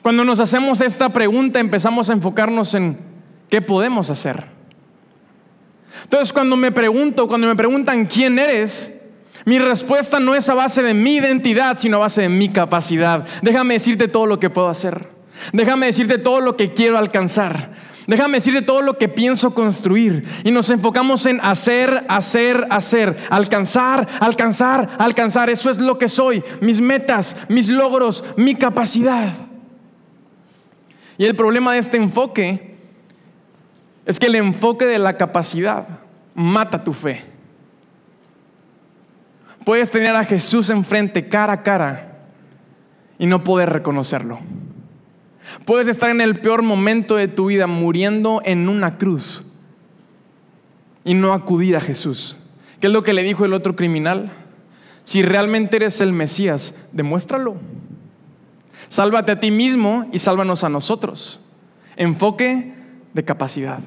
cuando 0.00 0.24
nos 0.24 0.38
hacemos 0.38 0.80
esta 0.80 1.08
pregunta 1.08 1.58
empezamos 1.58 2.08
a 2.08 2.12
enfocarnos 2.12 2.72
en 2.74 2.98
qué 3.50 3.60
podemos 3.60 4.10
hacer. 4.10 4.44
Entonces 6.04 6.32
cuando 6.32 6.54
me 6.54 6.70
pregunto, 6.70 7.26
cuando 7.26 7.48
me 7.48 7.56
preguntan 7.56 8.06
quién 8.06 8.38
eres, 8.38 9.02
mi 9.44 9.58
respuesta 9.58 10.20
no 10.20 10.36
es 10.36 10.48
a 10.48 10.54
base 10.54 10.84
de 10.84 10.94
mi 10.94 11.16
identidad, 11.16 11.78
sino 11.78 11.96
a 11.96 12.00
base 12.02 12.22
de 12.22 12.28
mi 12.28 12.50
capacidad. 12.50 13.26
Déjame 13.42 13.74
decirte 13.74 14.06
todo 14.06 14.26
lo 14.26 14.38
que 14.38 14.50
puedo 14.50 14.68
hacer. 14.68 15.08
Déjame 15.52 15.86
decirte 15.86 16.18
todo 16.18 16.40
lo 16.40 16.56
que 16.56 16.74
quiero 16.74 16.96
alcanzar. 16.96 17.70
Déjame 18.06 18.38
decirte 18.38 18.62
todo 18.62 18.82
lo 18.82 18.98
que 18.98 19.08
pienso 19.08 19.54
construir. 19.54 20.24
Y 20.44 20.50
nos 20.50 20.70
enfocamos 20.70 21.26
en 21.26 21.40
hacer, 21.42 22.04
hacer, 22.08 22.66
hacer. 22.70 23.16
Alcanzar, 23.30 24.08
alcanzar, 24.20 24.96
alcanzar. 24.98 25.50
Eso 25.50 25.70
es 25.70 25.78
lo 25.78 25.98
que 25.98 26.08
soy. 26.08 26.42
Mis 26.60 26.80
metas, 26.80 27.36
mis 27.48 27.68
logros, 27.68 28.24
mi 28.36 28.54
capacidad. 28.54 29.32
Y 31.18 31.24
el 31.24 31.36
problema 31.36 31.72
de 31.72 31.78
este 31.78 31.96
enfoque 31.96 32.76
es 34.04 34.18
que 34.18 34.26
el 34.26 34.34
enfoque 34.34 34.86
de 34.86 34.98
la 34.98 35.16
capacidad 35.16 35.86
mata 36.34 36.82
tu 36.82 36.92
fe. 36.92 37.22
Puedes 39.64 39.90
tener 39.90 40.14
a 40.16 40.24
Jesús 40.24 40.70
enfrente 40.70 41.28
cara 41.28 41.52
a 41.52 41.62
cara 41.62 42.18
y 43.18 43.26
no 43.26 43.44
poder 43.44 43.70
reconocerlo. 43.70 44.40
Puedes 45.64 45.88
estar 45.88 46.10
en 46.10 46.20
el 46.20 46.40
peor 46.40 46.62
momento 46.62 47.16
de 47.16 47.28
tu 47.28 47.46
vida 47.46 47.66
muriendo 47.66 48.42
en 48.44 48.68
una 48.68 48.98
cruz 48.98 49.44
y 51.04 51.14
no 51.14 51.32
acudir 51.32 51.76
a 51.76 51.80
Jesús. 51.80 52.36
¿Qué 52.80 52.86
es 52.88 52.92
lo 52.92 53.02
que 53.02 53.12
le 53.12 53.22
dijo 53.22 53.44
el 53.44 53.52
otro 53.52 53.76
criminal? 53.76 54.32
Si 55.04 55.22
realmente 55.22 55.76
eres 55.76 56.00
el 56.00 56.12
Mesías, 56.12 56.74
demuéstralo. 56.92 57.56
Sálvate 58.88 59.32
a 59.32 59.40
ti 59.40 59.50
mismo 59.50 60.06
y 60.12 60.18
sálvanos 60.18 60.64
a 60.64 60.68
nosotros. 60.68 61.40
Enfoque 61.96 62.74
de 63.12 63.24
capacidad. 63.24 63.80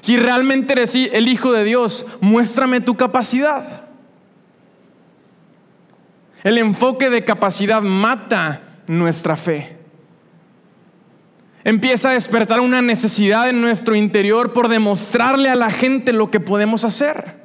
Si 0.00 0.16
realmente 0.16 0.72
eres 0.72 0.94
el 0.94 1.28
Hijo 1.28 1.52
de 1.52 1.64
Dios, 1.64 2.06
muéstrame 2.20 2.80
tu 2.80 2.96
capacidad. 2.96 3.84
El 6.42 6.58
enfoque 6.58 7.10
de 7.10 7.24
capacidad 7.24 7.80
mata 7.80 8.62
nuestra 8.86 9.36
fe. 9.36 9.83
Empieza 11.64 12.10
a 12.10 12.12
despertar 12.12 12.60
una 12.60 12.82
necesidad 12.82 13.48
en 13.48 13.60
nuestro 13.60 13.96
interior 13.96 14.52
por 14.52 14.68
demostrarle 14.68 15.48
a 15.48 15.54
la 15.54 15.70
gente 15.70 16.12
lo 16.12 16.30
que 16.30 16.40
podemos 16.40 16.84
hacer 16.84 17.44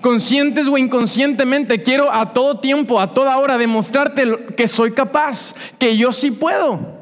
conscientes 0.00 0.66
o 0.68 0.78
inconscientemente, 0.78 1.82
quiero 1.82 2.12
a 2.12 2.32
todo 2.32 2.58
tiempo, 2.58 3.00
a 3.00 3.14
toda 3.14 3.36
hora, 3.38 3.58
demostrarte 3.58 4.46
que 4.56 4.68
soy 4.68 4.92
capaz, 4.92 5.54
que 5.78 5.96
yo 5.96 6.12
sí 6.12 6.30
puedo. 6.30 6.98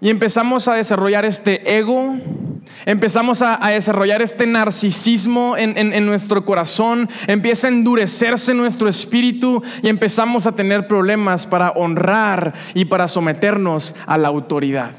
Y 0.00 0.10
empezamos 0.10 0.66
a 0.68 0.74
desarrollar 0.74 1.24
este 1.24 1.76
ego, 1.76 2.16
empezamos 2.86 3.42
a, 3.42 3.58
desarrollar 3.68 4.22
este 4.22 4.46
narcisismo 4.46 5.56
en, 5.56 5.76
en 5.76 6.06
nuestro 6.06 6.44
corazón, 6.44 7.08
empieza 7.26 7.68
a 7.68 7.70
endurecerse 7.70 8.54
nuestro 8.54 8.88
espíritu 8.88 9.62
y 9.82 9.88
empezamos 9.88 10.46
a 10.46 10.52
tener 10.52 10.86
problemas 10.86 11.46
para 11.46 11.70
honrar 11.70 12.52
y 12.74 12.84
para 12.84 13.08
someternos 13.08 13.94
a 14.06 14.18
la 14.18 14.28
autoridad. 14.28 14.92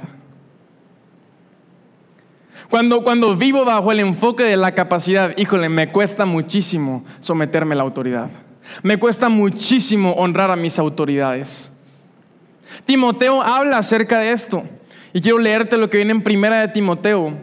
Cuando, 2.74 3.03
cuando 3.03 3.36
vivo 3.36 3.65
bajo 3.65 3.91
el 3.91 4.00
enfoque 4.00 4.41
de 4.41 4.58
la 4.58 4.74
capacidad, 4.74 5.38
híjole, 5.38 5.70
me 5.70 5.91
cuesta 5.91 6.25
muchísimo 6.25 7.05
someterme 7.20 7.74
a 7.74 7.77
la 7.77 7.84
autoridad. 7.84 8.32
Me 8.82 8.98
cuesta 8.98 9.29
muchísimo 9.29 10.13
honrar 10.13 10.50
a 10.50 10.55
mis 10.55 10.79
autoridades. 10.79 11.72
Timoteo 12.86 13.43
habla 13.43 13.77
acerca 13.77 14.17
de 14.17 14.32
esto. 14.32 14.63
Y 15.13 15.22
quiero 15.22 15.38
leerte 15.38 15.77
lo 15.77 15.88
que 15.91 15.98
viene 15.98 16.13
en 16.13 16.24
primera 16.24 16.62
de 16.62 16.70
Timoteo 16.70 17.38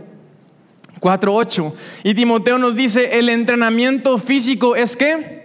4.8. 1.00 1.72
Y 2.04 2.14
Timoteo 2.14 2.58
nos 2.58 2.76
dice, 2.76 3.18
el 3.18 3.28
entrenamiento 3.28 4.18
físico 4.18 4.76
es 4.76 4.96
que 4.96 5.40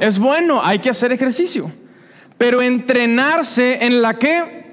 es 0.00 0.18
bueno, 0.18 0.60
hay 0.62 0.80
que 0.80 0.90
hacer 0.90 1.12
ejercicio. 1.12 1.70
Pero 2.36 2.60
entrenarse 2.60 3.84
en 3.84 4.02
la 4.02 4.18
que 4.18 4.64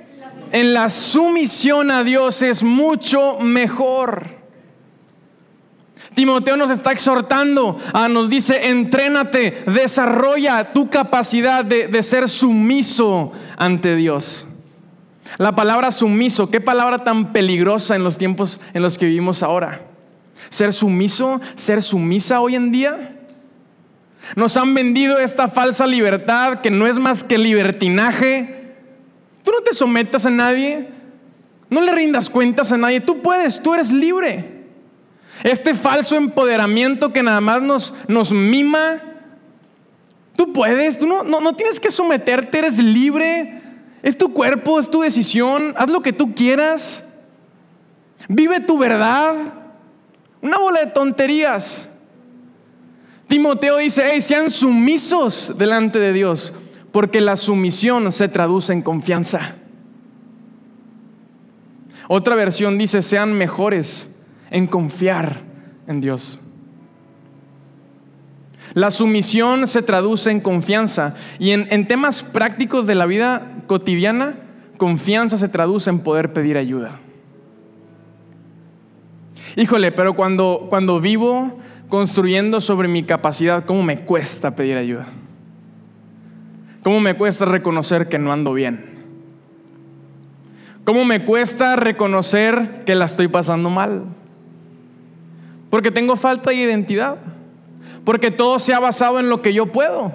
en 0.51 0.74
la 0.74 0.89
sumisión 0.89 1.91
a 1.91 2.03
Dios 2.03 2.41
es 2.41 2.63
mucho 2.63 3.39
mejor. 3.39 4.41
Timoteo 6.13 6.58
nos 6.58 6.70
está 6.72 6.91
exhortando, 6.91 7.79
a, 7.93 8.10
nos 8.10 8.29
dice, 8.29 8.70
entrénate, 8.70 9.63
desarrolla 9.65 10.74
tu 10.74 10.89
capacidad 10.89 11.63
de, 11.63 11.88
de 11.88 12.03
ser 12.03 12.27
sumiso 12.27 13.31
ante 13.55 13.96
Dios. 13.96 14.46
La 15.38 15.55
palabra 15.55 15.91
sumiso, 15.91 16.50
qué 16.50 16.60
palabra 16.60 17.05
tan 17.05 17.31
peligrosa 17.31 17.96
en 17.96 18.03
los 18.03 18.17
tiempos 18.17 18.60
en 18.74 18.81
los 18.81 18.98
que 18.98 19.05
vivimos 19.05 19.41
ahora. 19.41 19.90
Ser 20.51 20.72
sumiso, 20.72 21.41
ser 21.55 21.81
sumisa 21.81 22.39
hoy 22.39 22.53
en 22.53 22.72
día. 22.72 23.17
Nos 24.36 24.55
han 24.55 24.75
vendido 24.75 25.17
esta 25.17 25.48
falsa 25.48 25.88
libertad 25.88 26.62
que 26.62 26.70
no 26.70 26.86
es 26.86 27.00
más 27.00 27.24
que 27.24 27.39
libertinaje, 27.39 28.62
Tú 29.43 29.51
no 29.51 29.62
te 29.62 29.74
sometas 29.74 30.25
a 30.25 30.29
nadie, 30.29 30.88
no 31.70 31.81
le 31.81 31.91
rindas 31.91 32.29
cuentas 32.29 32.72
a 32.72 32.77
nadie, 32.77 33.01
tú 33.01 33.22
puedes, 33.22 33.62
tú 33.62 33.74
eres 33.74 33.91
libre. 33.91 34.62
Este 35.43 35.74
falso 35.74 36.15
empoderamiento 36.15 37.12
que 37.12 37.24
nada 37.24 37.41
más 37.41 37.62
nos, 37.62 37.93
nos 38.08 38.31
mima, 38.31 39.01
tú 40.36 40.53
puedes, 40.53 41.00
tú 41.00 41.08
no, 41.08 41.24
no, 41.24 41.41
no 41.41 41.53
tienes 41.53 41.79
que 41.79 41.89
someterte, 41.89 42.60
eres 42.60 42.77
libre, 42.77 43.62
es 44.03 44.17
tu 44.17 44.31
cuerpo, 44.34 44.79
es 44.79 44.91
tu 44.91 45.01
decisión, 45.01 45.74
haz 45.77 45.89
lo 45.89 46.01
que 46.01 46.13
tú 46.13 46.36
quieras, 46.36 47.12
vive 48.27 48.60
tu 48.60 48.77
verdad, 48.77 49.36
una 50.41 50.57
bola 50.57 50.81
de 50.81 50.88
tonterías. 50.88 51.89
Timoteo 53.27 53.77
dice, 53.77 54.03
hey, 54.05 54.21
sean 54.21 54.50
sumisos 54.50 55.57
delante 55.57 56.00
de 56.00 56.13
Dios, 56.13 56.53
porque 56.91 57.21
la 57.21 57.38
sumisión 57.38 58.12
se 58.12 58.27
traduce 58.27 58.74
en 58.74 58.81
confianza. 58.81 59.55
Otra 62.07 62.36
versión 62.36 62.77
dice, 62.77 63.01
sean 63.01 63.33
mejores 63.33 64.13
en 64.50 64.67
confiar 64.67 65.41
en 65.88 66.01
Dios. 66.01 66.39
La 68.74 68.91
sumisión 68.91 69.67
se 69.67 69.81
traduce 69.81 70.31
en 70.31 70.39
confianza 70.39 71.15
y 71.39 71.51
en, 71.51 71.88
temas 71.88 72.24
prácticos 72.24 72.88
de 72.88 72.95
la 72.95 73.05
vida 73.05 73.48
cotidiana, 73.67 74.36
confianza 74.77 75.38
se 75.38 75.50
traduce 75.50 75.89
en 75.89 76.00
poder 76.00 76.31
pedir 76.33 76.57
ayuda. 76.57 77.00
Híjole, 79.55 79.91
pero 79.91 80.13
cuando, 80.13 80.67
cuando 80.70 81.00
vivo 81.00 81.60
construyendo 81.89 82.62
sobre 82.62 82.88
mi 82.88 83.03
capacidad, 83.03 83.65
¿cómo 83.65 83.84
me 83.84 84.00
cuesta 84.00 84.55
pedir 84.55 84.77
ayuda? 84.77 85.08
¿Cómo 86.84 87.00
me 87.00 87.15
cuesta 87.15 87.46
reconocer 87.46 88.08
que 88.08 88.17
no 88.17 88.31
ando 88.31 88.53
bien? 88.53 88.91
¿Cómo 90.84 91.05
me 91.05 91.24
cuesta 91.25 91.75
reconocer 91.75 92.84
que 92.86 92.96
la 92.96 93.05
estoy 93.05 93.27
pasando 93.27 93.70
mal? 93.70 94.05
Porque 95.70 95.91
tengo 95.91 96.15
falta 96.15 96.50
de 96.50 96.55
identidad. 96.55 97.17
Porque 98.03 98.31
todo 98.31 98.58
se 98.58 98.74
ha 98.74 98.79
basado 98.79 99.20
en 99.20 99.29
lo 99.29 99.41
que 99.41 99.53
yo 99.53 99.67
puedo. 99.67 100.12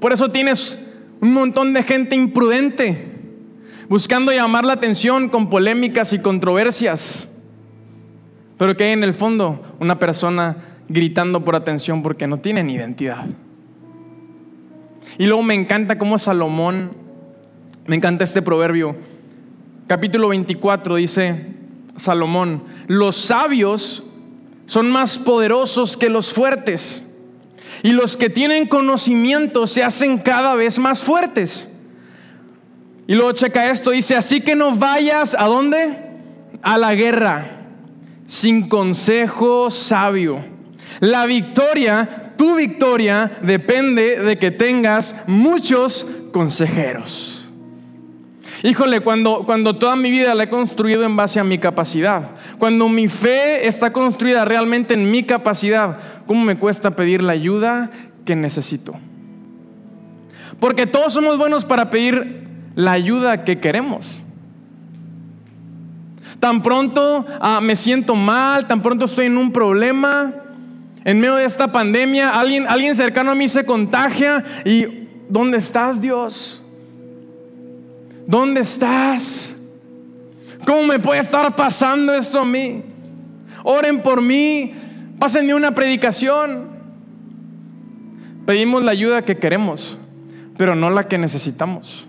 Por 0.00 0.12
eso 0.12 0.30
tienes 0.30 0.84
un 1.20 1.32
montón 1.32 1.72
de 1.72 1.82
gente 1.82 2.14
imprudente 2.14 3.15
buscando 3.88 4.32
llamar 4.32 4.64
la 4.64 4.74
atención 4.74 5.28
con 5.28 5.48
polémicas 5.48 6.12
y 6.12 6.18
controversias. 6.18 7.28
Pero 8.58 8.76
que 8.76 8.84
hay 8.84 8.92
en 8.92 9.04
el 9.04 9.14
fondo 9.14 9.76
una 9.80 9.98
persona 9.98 10.56
gritando 10.88 11.44
por 11.44 11.56
atención 11.56 12.02
porque 12.02 12.26
no 12.26 12.38
tienen 12.38 12.70
identidad. 12.70 13.26
Y 15.18 15.26
luego 15.26 15.42
me 15.42 15.54
encanta 15.54 15.98
cómo 15.98 16.18
Salomón, 16.18 16.92
me 17.86 17.96
encanta 17.96 18.24
este 18.24 18.42
proverbio, 18.42 18.96
capítulo 19.86 20.28
24 20.28 20.96
dice 20.96 21.46
Salomón, 21.96 22.62
los 22.86 23.16
sabios 23.16 24.04
son 24.66 24.90
más 24.90 25.18
poderosos 25.18 25.96
que 25.96 26.08
los 26.08 26.32
fuertes 26.32 27.04
y 27.82 27.92
los 27.92 28.16
que 28.16 28.30
tienen 28.30 28.66
conocimiento 28.66 29.66
se 29.66 29.84
hacen 29.84 30.18
cada 30.18 30.54
vez 30.54 30.78
más 30.78 31.02
fuertes. 31.02 31.72
Y 33.06 33.14
luego 33.14 33.32
checa 33.32 33.70
esto, 33.70 33.90
dice, 33.90 34.16
así 34.16 34.40
que 34.40 34.56
no 34.56 34.74
vayas 34.74 35.36
a 35.38 35.44
dónde? 35.44 35.96
A 36.62 36.78
la 36.78 36.94
guerra 36.94 37.56
sin 38.28 38.68
consejo 38.68 39.70
sabio. 39.70 40.40
La 41.00 41.26
victoria, 41.26 42.32
tu 42.36 42.56
victoria, 42.56 43.38
depende 43.42 44.20
de 44.20 44.38
que 44.38 44.50
tengas 44.50 45.24
muchos 45.26 46.06
consejeros. 46.32 47.48
Híjole, 48.62 49.00
cuando, 49.00 49.44
cuando 49.44 49.76
toda 49.76 49.96
mi 49.96 50.10
vida 50.10 50.34
la 50.34 50.44
he 50.44 50.48
construido 50.48 51.04
en 51.04 51.14
base 51.14 51.38
a 51.38 51.44
mi 51.44 51.58
capacidad, 51.58 52.30
cuando 52.58 52.88
mi 52.88 53.06
fe 53.06 53.68
está 53.68 53.92
construida 53.92 54.44
realmente 54.44 54.94
en 54.94 55.10
mi 55.10 55.22
capacidad, 55.22 55.98
¿cómo 56.26 56.42
me 56.42 56.56
cuesta 56.56 56.96
pedir 56.96 57.22
la 57.22 57.32
ayuda 57.32 57.90
que 58.24 58.34
necesito? 58.34 58.94
Porque 60.58 60.86
todos 60.86 61.12
somos 61.12 61.36
buenos 61.36 61.66
para 61.66 61.90
pedir 61.90 62.45
la 62.76 62.92
ayuda 62.92 63.42
que 63.42 63.58
queremos. 63.58 64.22
Tan 66.38 66.62
pronto 66.62 67.26
ah, 67.40 67.60
me 67.60 67.74
siento 67.74 68.14
mal, 68.14 68.68
tan 68.68 68.82
pronto 68.82 69.06
estoy 69.06 69.26
en 69.26 69.38
un 69.38 69.50
problema, 69.50 70.32
en 71.02 71.18
medio 71.18 71.36
de 71.36 71.44
esta 71.44 71.72
pandemia, 71.72 72.28
alguien, 72.30 72.66
alguien 72.68 72.94
cercano 72.94 73.30
a 73.30 73.34
mí 73.34 73.48
se 73.48 73.64
contagia 73.64 74.44
y 74.64 75.08
¿dónde 75.28 75.56
estás 75.56 76.00
Dios? 76.00 76.62
¿Dónde 78.26 78.60
estás? 78.60 79.56
¿Cómo 80.66 80.82
me 80.82 80.98
puede 80.98 81.20
estar 81.20 81.56
pasando 81.56 82.12
esto 82.12 82.40
a 82.40 82.44
mí? 82.44 82.82
Oren 83.62 84.02
por 84.02 84.20
mí, 84.20 84.74
pásenme 85.18 85.54
una 85.54 85.74
predicación. 85.74 86.68
Pedimos 88.44 88.84
la 88.84 88.90
ayuda 88.90 89.22
que 89.22 89.38
queremos, 89.38 89.98
pero 90.58 90.74
no 90.74 90.90
la 90.90 91.08
que 91.08 91.18
necesitamos. 91.18 92.06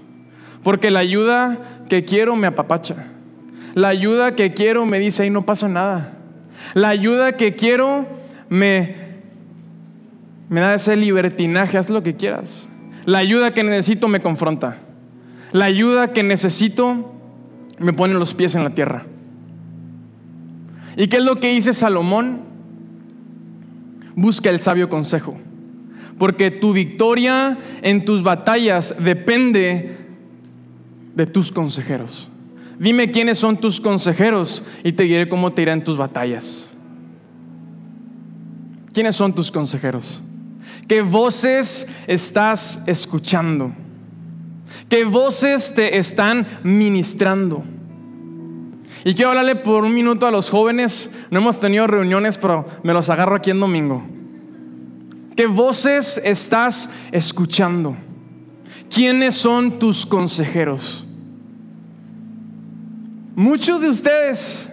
Porque 0.67 0.91
la 0.91 0.99
ayuda 0.99 1.85
que 1.87 2.03
quiero 2.03 2.35
me 2.35 2.45
apapacha. 2.45 3.07
La 3.73 3.87
ayuda 3.87 4.35
que 4.35 4.53
quiero 4.53 4.85
me 4.85 4.99
dice, 4.99 5.23
ahí 5.23 5.29
no 5.29 5.43
pasa 5.43 5.69
nada. 5.69 6.17
La 6.73 6.89
ayuda 6.89 7.37
que 7.37 7.55
quiero 7.55 8.05
me, 8.49 8.93
me 10.49 10.59
da 10.59 10.73
ese 10.73 10.97
libertinaje, 10.97 11.77
haz 11.77 11.89
lo 11.89 12.03
que 12.03 12.17
quieras. 12.17 12.67
La 13.05 13.19
ayuda 13.19 13.53
que 13.53 13.63
necesito 13.63 14.09
me 14.09 14.19
confronta. 14.19 14.79
La 15.53 15.63
ayuda 15.63 16.11
que 16.11 16.21
necesito 16.21 17.15
me 17.79 17.93
pone 17.93 18.15
los 18.15 18.33
pies 18.33 18.53
en 18.55 18.65
la 18.65 18.71
tierra. 18.71 19.05
¿Y 20.97 21.07
qué 21.07 21.15
es 21.15 21.23
lo 21.23 21.39
que 21.39 21.53
dice 21.53 21.71
Salomón? 21.71 22.41
Busca 24.17 24.49
el 24.49 24.59
sabio 24.59 24.89
consejo. 24.89 25.37
Porque 26.17 26.51
tu 26.51 26.73
victoria 26.73 27.57
en 27.83 28.03
tus 28.03 28.21
batallas 28.21 28.95
depende 28.99 30.06
de 31.17 31.25
tus 31.25 31.51
consejeros. 31.51 32.29
Dime 32.79 33.09
quiénes 33.09 33.39
son 33.39 33.57
tus 33.57 33.81
consejeros 33.81 34.63
y 34.83 34.91
te 34.91 35.03
diré 35.03 35.27
cómo 35.27 35.51
te 35.51 35.63
irá 35.63 35.73
en 35.73 35.83
tus 35.83 35.97
batallas. 35.97 36.71
¿Quiénes 38.93 39.15
son 39.15 39.33
tus 39.33 39.51
consejeros? 39.51 40.21
¿Qué 40.87 41.01
voces 41.01 41.87
estás 42.05 42.83
escuchando? 42.85 43.71
¿Qué 44.87 45.05
voces 45.05 45.73
te 45.73 45.97
están 45.97 46.47
ministrando? 46.63 47.63
Y 49.03 49.15
quiero 49.15 49.31
hablarle 49.31 49.55
por 49.55 49.85
un 49.85 49.93
minuto 49.95 50.27
a 50.27 50.31
los 50.31 50.51
jóvenes. 50.51 51.15
No 51.31 51.39
hemos 51.39 51.59
tenido 51.59 51.87
reuniones, 51.87 52.37
pero 52.37 52.67
me 52.83 52.93
los 52.93 53.09
agarro 53.09 53.35
aquí 53.35 53.49
en 53.49 53.59
domingo. 53.59 54.03
¿Qué 55.35 55.47
voces 55.47 56.21
estás 56.23 56.91
escuchando? 57.11 57.95
¿Quiénes 58.89 59.33
son 59.33 59.79
tus 59.79 60.05
consejeros? 60.05 61.06
Muchos 63.37 63.83
de 63.83 63.89
ustedes 63.91 64.67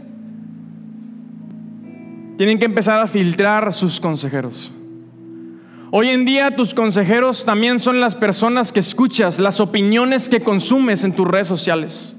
tienen 2.38 2.59
que 2.59 2.64
empezar 2.64 2.98
a 2.98 3.07
filtrar 3.07 3.74
sus 3.74 4.00
consejeros. 4.00 4.72
Hoy 5.90 6.09
en 6.09 6.24
día 6.24 6.57
tus 6.57 6.72
consejeros 6.72 7.44
también 7.44 7.79
son 7.79 8.00
las 8.00 8.14
personas 8.14 8.72
que 8.72 8.81
escuchas, 8.81 9.38
las 9.38 9.61
opiniones 9.61 10.31
que 10.31 10.40
consumes 10.40 11.05
en 11.05 11.12
tus 11.12 11.29
redes 11.29 11.46
sociales, 11.46 12.16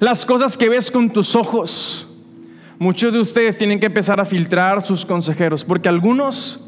las 0.00 0.26
cosas 0.26 0.58
que 0.58 0.68
ves 0.68 0.90
con 0.90 1.08
tus 1.12 1.36
ojos. 1.36 2.08
Muchos 2.80 3.12
de 3.12 3.20
ustedes 3.20 3.56
tienen 3.56 3.78
que 3.78 3.86
empezar 3.86 4.20
a 4.20 4.24
filtrar 4.24 4.82
sus 4.82 5.06
consejeros, 5.06 5.64
porque 5.64 5.88
algunos 5.88 6.64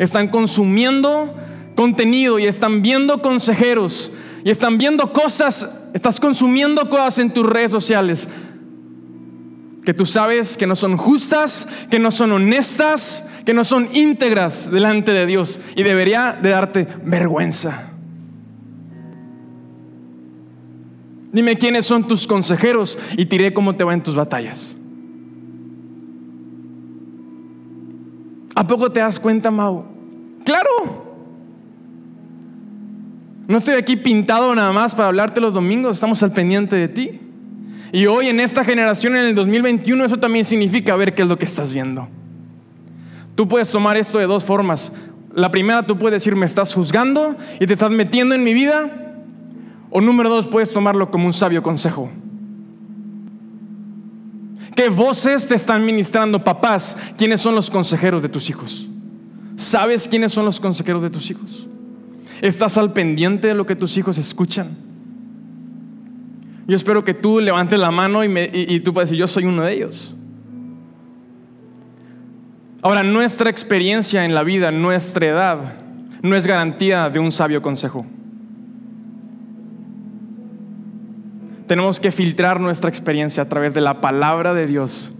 están 0.00 0.26
consumiendo 0.26 1.32
contenido 1.76 2.40
y 2.40 2.46
están 2.46 2.82
viendo 2.82 3.22
consejeros 3.22 4.10
y 4.42 4.50
están 4.50 4.78
viendo 4.78 5.12
cosas, 5.12 5.83
estás 5.94 6.20
consumiendo 6.20 6.90
cosas 6.90 7.20
en 7.20 7.30
tus 7.30 7.46
redes 7.46 7.70
sociales 7.70 8.28
que 9.84 9.94
tú 9.94 10.04
sabes 10.04 10.56
que 10.56 10.66
no 10.66 10.76
son 10.76 10.96
justas, 10.96 11.68
que 11.90 11.98
no 11.98 12.10
son 12.10 12.32
honestas, 12.32 13.28
que 13.44 13.54
no 13.54 13.64
son 13.64 13.88
íntegras 13.94 14.70
delante 14.70 15.12
de 15.12 15.26
Dios 15.26 15.60
y 15.76 15.82
debería 15.82 16.38
de 16.40 16.48
darte 16.50 16.88
vergüenza. 17.04 17.90
Dime 21.32 21.56
quiénes 21.56 21.84
son 21.84 22.06
tus 22.06 22.26
consejeros 22.26 22.96
y 23.16 23.24
diré 23.24 23.52
cómo 23.52 23.74
te 23.74 23.84
va 23.84 23.92
en 23.92 24.02
tus 24.02 24.14
batallas. 24.14 24.76
¿A 28.54 28.66
poco 28.66 28.90
te 28.90 29.00
das 29.00 29.18
cuenta, 29.18 29.50
Mau? 29.50 29.84
Claro. 30.44 31.03
No 33.46 33.58
estoy 33.58 33.74
aquí 33.74 33.96
pintado 33.96 34.54
nada 34.54 34.72
más 34.72 34.94
para 34.94 35.08
hablarte 35.08 35.40
los 35.40 35.52
domingos, 35.52 35.96
estamos 35.96 36.22
al 36.22 36.32
pendiente 36.32 36.76
de 36.76 36.88
ti. 36.88 37.20
Y 37.92 38.06
hoy 38.06 38.28
en 38.28 38.40
esta 38.40 38.64
generación, 38.64 39.16
en 39.16 39.26
el 39.26 39.34
2021, 39.34 40.04
eso 40.04 40.16
también 40.16 40.44
significa 40.44 40.96
ver 40.96 41.14
qué 41.14 41.22
es 41.22 41.28
lo 41.28 41.38
que 41.38 41.44
estás 41.44 41.72
viendo. 41.72 42.08
Tú 43.34 43.46
puedes 43.46 43.70
tomar 43.70 43.96
esto 43.96 44.18
de 44.18 44.26
dos 44.26 44.44
formas. 44.44 44.92
La 45.34 45.50
primera, 45.50 45.84
tú 45.84 45.98
puedes 45.98 46.22
decir, 46.22 46.34
me 46.34 46.46
estás 46.46 46.74
juzgando 46.74 47.36
y 47.60 47.66
te 47.66 47.72
estás 47.72 47.90
metiendo 47.90 48.34
en 48.34 48.42
mi 48.42 48.54
vida. 48.54 48.90
O 49.90 50.00
número 50.00 50.28
dos, 50.28 50.48
puedes 50.48 50.72
tomarlo 50.72 51.10
como 51.10 51.26
un 51.26 51.32
sabio 51.32 51.62
consejo. 51.62 52.10
¿Qué 54.74 54.88
voces 54.88 55.46
te 55.46 55.54
están 55.54 55.84
ministrando, 55.84 56.42
papás? 56.42 56.96
¿Quiénes 57.16 57.40
son 57.40 57.54
los 57.54 57.70
consejeros 57.70 58.22
de 58.22 58.28
tus 58.28 58.50
hijos? 58.50 58.88
¿Sabes 59.56 60.08
quiénes 60.08 60.32
son 60.32 60.44
los 60.44 60.58
consejeros 60.58 61.02
de 61.02 61.10
tus 61.10 61.30
hijos? 61.30 61.68
¿Estás 62.40 62.76
al 62.78 62.92
pendiente 62.92 63.48
de 63.48 63.54
lo 63.54 63.66
que 63.66 63.76
tus 63.76 63.96
hijos 63.96 64.18
escuchan? 64.18 64.76
Yo 66.66 66.76
espero 66.76 67.04
que 67.04 67.14
tú 67.14 67.40
levantes 67.40 67.78
la 67.78 67.90
mano 67.90 68.24
y, 68.24 68.80
tú 68.80 68.94
puedas 68.94 69.10
decir, 69.10 69.20
yo 69.20 69.26
soy 69.26 69.44
uno 69.44 69.62
de 69.62 69.72
ellos. 69.74 70.14
Ahora, 72.82 73.02
nuestra 73.02 73.50
experiencia 73.50 74.24
en 74.24 74.34
la 74.34 74.42
vida, 74.42 74.70
nuestra 74.70 75.26
edad, 75.26 75.58
no 76.22 76.36
es 76.36 76.46
garantía 76.46 77.08
de 77.10 77.18
un 77.18 77.32
sabio 77.32 77.60
consejo. 77.60 78.06
Tenemos 81.66 81.98
que 81.98 82.10
filtrar 82.10 82.60
nuestra 82.60 82.88
experiencia 82.90 83.42
a 83.42 83.48
través 83.48 83.72
de 83.74 83.80
la 83.80 84.00
palabra 84.00 84.52
de 84.52 84.66
Dios 84.66 85.12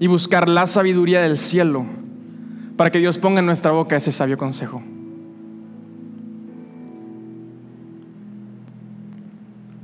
y 0.00 0.06
buscar 0.06 0.48
la 0.48 0.66
sabiduría 0.66 1.20
del 1.20 1.38
cielo 1.38 1.84
para 2.76 2.90
que 2.90 2.98
Dios 2.98 3.18
ponga 3.18 3.40
en 3.40 3.46
nuestra 3.46 3.72
boca 3.72 3.96
ese 3.96 4.12
sabio 4.12 4.38
consejo. 4.38 4.82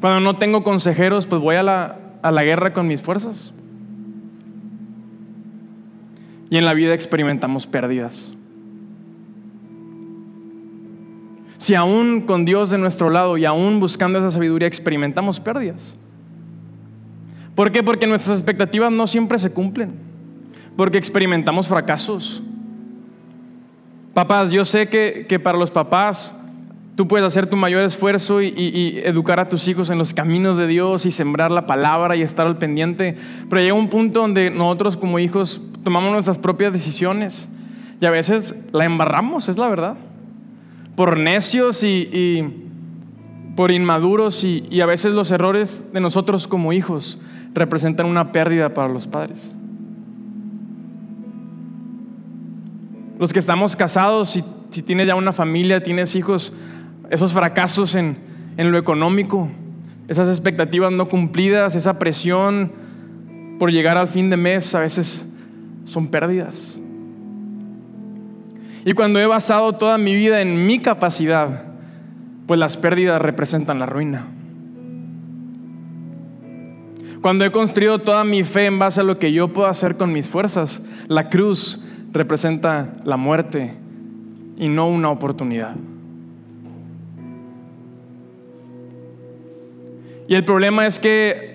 Cuando 0.05 0.21
no 0.21 0.37
tengo 0.37 0.62
consejeros, 0.62 1.27
pues 1.27 1.40
voy 1.40 1.57
a 1.57 1.62
la, 1.62 1.97
a 2.21 2.31
la 2.31 2.45
guerra 2.45 2.75
con 2.75 2.87
mis 2.87 3.01
fuerzas. 3.01 3.55
Y 6.51 6.59
en 6.59 6.67
la 6.67 6.75
vida 6.75 6.93
experimentamos 6.93 7.67
pérdidas. 7.67 8.35
Si 11.57 11.75
aún 11.75 12.21
con 12.21 12.45
Dios 12.45 12.69
de 12.69 12.77
nuestro 12.77 13.09
lado 13.09 13.38
y 13.38 13.47
aún 13.47 13.81
buscando 13.81 14.19
esa 14.19 14.31
sabiduría 14.31 14.69
experimentamos 14.69 15.40
pérdidas. 15.40 15.97
¿Por 17.55 17.73
qué? 17.73 17.83
Porque 17.83 18.07
nuestras 18.07 18.37
expectativas 18.37 18.93
no 18.93 19.07
siempre 19.07 19.38
se 19.38 19.53
cumplen. 19.53 19.95
Porque 20.77 20.99
experimentamos 20.99 21.67
fracasos. 21.67 22.43
Papás, 24.12 24.53
yo 24.53 24.67
sé 24.67 24.87
que, 24.87 25.25
que 25.27 25.40
para 25.40 25.57
los 25.57 25.71
papás 25.71 26.38
tú 26.97 27.09
puedes 27.09 27.27
hacer 27.27 27.49
tu 27.49 27.57
mayor 27.57 27.83
esfuerzo 27.85 28.41
y, 28.41 29.01
educar 29.05 29.41
a 29.41 29.49
tus 29.49 29.67
hijos 29.69 29.91
en 29.91 29.99
los 29.99 30.15
caminos 30.15 30.57
de 30.57 30.67
Dios 30.67 31.07
y 31.07 31.11
sembrar 31.11 31.51
la 31.51 31.67
palabra 31.67 32.17
y 32.17 32.23
estar 32.23 32.47
al 32.47 32.59
pendiente. 32.59 33.17
Pero 33.51 33.63
llega 33.63 33.75
un 33.75 33.89
punto 33.89 34.21
donde 34.21 34.51
nosotros 34.51 34.97
como 34.97 35.19
hijos 35.19 35.61
tomamos 35.83 36.13
nuestras 36.13 36.39
propias 36.39 36.73
decisiones 36.73 37.49
y 38.01 38.07
a 38.07 38.11
veces 38.11 38.55
la 38.73 38.85
embarramos, 38.85 39.49
es 39.49 39.59
la 39.59 39.69
verdad. 39.69 39.97
Por 40.97 41.19
necios 41.19 41.83
y, 41.83 42.45
por 43.57 43.71
inmaduros 43.71 44.45
y, 44.45 44.67
y 44.71 44.81
a 44.81 44.87
veces 44.87 45.13
los 45.13 45.31
errores 45.31 45.85
de 45.93 46.01
nosotros 46.01 46.47
como 46.47 46.73
hijos 46.73 47.19
representan 47.55 48.07
una 48.07 48.33
pérdida 48.33 48.75
para 48.75 48.89
los 48.89 49.07
padres. 49.07 49.57
Los 53.19 53.33
que 53.33 53.39
estamos 53.39 53.77
casados, 53.77 54.31
si, 54.31 54.45
si 54.71 54.83
tienes 54.83 55.07
ya 55.07 55.15
una 55.15 55.33
familia, 55.33 55.83
tienes 55.83 56.17
hijos, 56.17 56.53
esos 57.11 57.33
fracasos 57.33 57.95
en, 57.95 58.17
en 58.57 58.73
lo 58.73 58.79
económico, 58.79 59.49
esas 60.09 60.29
expectativas 60.29 60.93
no 60.93 61.09
cumplidas, 61.09 61.75
esa 61.75 61.99
presión 61.99 62.73
por 63.59 63.71
llegar 63.71 63.97
al 63.97 64.09
fin 64.09 64.31
de 64.31 64.37
mes, 64.37 64.75
a 64.75 64.81
veces 64.81 65.27
son 65.85 66.09
pérdidas. 66.09 66.79
Y 68.85 68.93
cuando 68.93 69.19
he 69.19 69.27
basado 69.27 69.73
toda 69.75 69.97
mi 69.97 70.14
vida 70.14 70.43
en 70.43 70.67
mi 70.67 70.79
capacidad, 70.79 71.64
pues 72.47 72.61
las 72.61 72.77
pérdidas 72.77 73.21
representan 73.23 73.79
la 73.79 73.87
ruina. 73.87 74.27
Cuando 77.23 77.47
he 77.47 77.51
construido 77.51 78.01
toda 78.01 78.23
mi 78.25 78.45
fe 78.45 78.67
en 78.67 78.79
base 78.79 79.01
a 79.01 79.05
lo 79.05 79.19
que 79.19 79.33
yo 79.33 79.49
puedo 79.49 79.67
hacer 79.67 79.97
con 79.97 80.12
mis 80.12 80.29
fuerzas, 80.29 80.83
la 81.09 81.31
cruz 81.31 81.83
representa 82.12 82.95
la 83.05 83.17
muerte 83.17 83.73
y 84.59 84.69
no 84.69 84.88
una 84.88 85.09
oportunidad. 85.09 85.75
Y 90.29 90.35
el 90.35 90.45
problema 90.45 90.87
es 90.87 90.99
que 90.99 91.55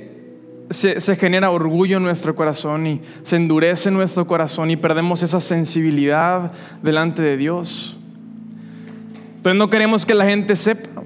se, 0.70 1.16
genera 1.16 1.50
orgullo 1.50 1.98
en 1.98 2.04
nuestro 2.04 2.36
corazón 2.36 2.86
y 2.86 3.02
se 3.24 3.36
endurece 3.36 3.90
nuestro 3.90 4.28
corazón 4.28 4.70
y 4.70 4.78
perdemos 4.78 5.24
esa 5.24 5.40
sensibilidad 5.40 6.52
delante 6.84 7.22
de 7.22 7.38
Dios. 7.38 7.98
Entonces 9.38 9.58
no 9.58 9.70
queremos 9.70 10.06
que 10.06 10.14
la 10.14 10.26
gente 10.26 10.56
sepa, 10.56 11.02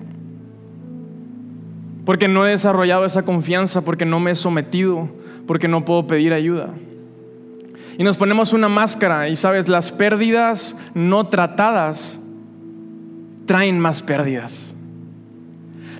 porque 2.05 2.27
no 2.27 2.45
he 2.45 2.49
desarrollado 2.49 3.05
esa 3.05 3.23
confianza, 3.23 3.81
porque 3.81 4.05
no 4.05 4.19
me 4.19 4.31
he 4.31 4.35
sometido, 4.35 5.07
porque 5.47 5.67
no 5.67 5.85
puedo 5.85 6.07
pedir 6.07 6.33
ayuda. 6.33 6.69
Y 7.97 8.03
nos 8.03 8.17
ponemos 8.17 8.53
una 8.53 8.67
máscara 8.67 9.29
y 9.29 9.35
sabes, 9.35 9.69
las 9.69 9.91
pérdidas 9.91 10.77
no 10.93 11.27
tratadas 11.27 12.19
traen 13.45 13.79
más 13.79 14.01
pérdidas. 14.01 14.72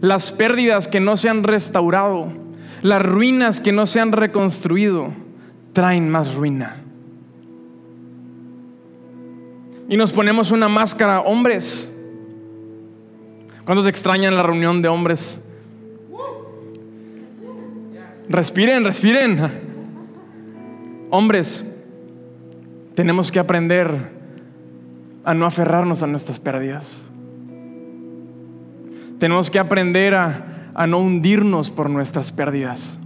Las 0.03 0.33
pérdidas 0.33 0.89
que 0.89 0.99
no 0.99 1.15
se 1.15 1.29
han 1.29 1.43
restaurado, 1.43 2.27
las 2.81 3.01
ruinas 3.01 3.61
que 3.61 3.71
no 3.71 3.85
se 3.85 4.01
han 4.01 4.11
reconstruido, 4.11 5.13
traen 5.71 6.09
más 6.09 6.35
ruina. 6.35 6.75
Y 9.87 9.95
nos 9.95 10.11
ponemos 10.11 10.51
una 10.51 10.67
máscara, 10.67 11.21
hombres. 11.21 11.89
¿Cuántos 13.63 13.87
extrañan 13.87 14.35
la 14.35 14.43
reunión 14.43 14.81
de 14.81 14.89
hombres? 14.89 15.39
Respiren, 18.27 18.83
respiren. 18.83 19.61
Hombres, 21.11 21.65
tenemos 22.93 23.31
que 23.31 23.39
aprender 23.39 24.11
a 25.23 25.33
no 25.33 25.45
aferrarnos 25.45 26.03
a 26.03 26.07
nuestras 26.07 26.41
pérdidas. 26.41 27.07
Tenemos 29.23 29.49
que 29.49 29.57
aprender 29.57 30.15
a, 30.15 30.71
a 30.75 30.85
no 30.85 30.99
hundirnos 30.99 31.71
por 31.71 31.89
nuestras 31.89 32.33
pérdidas. 32.33 32.99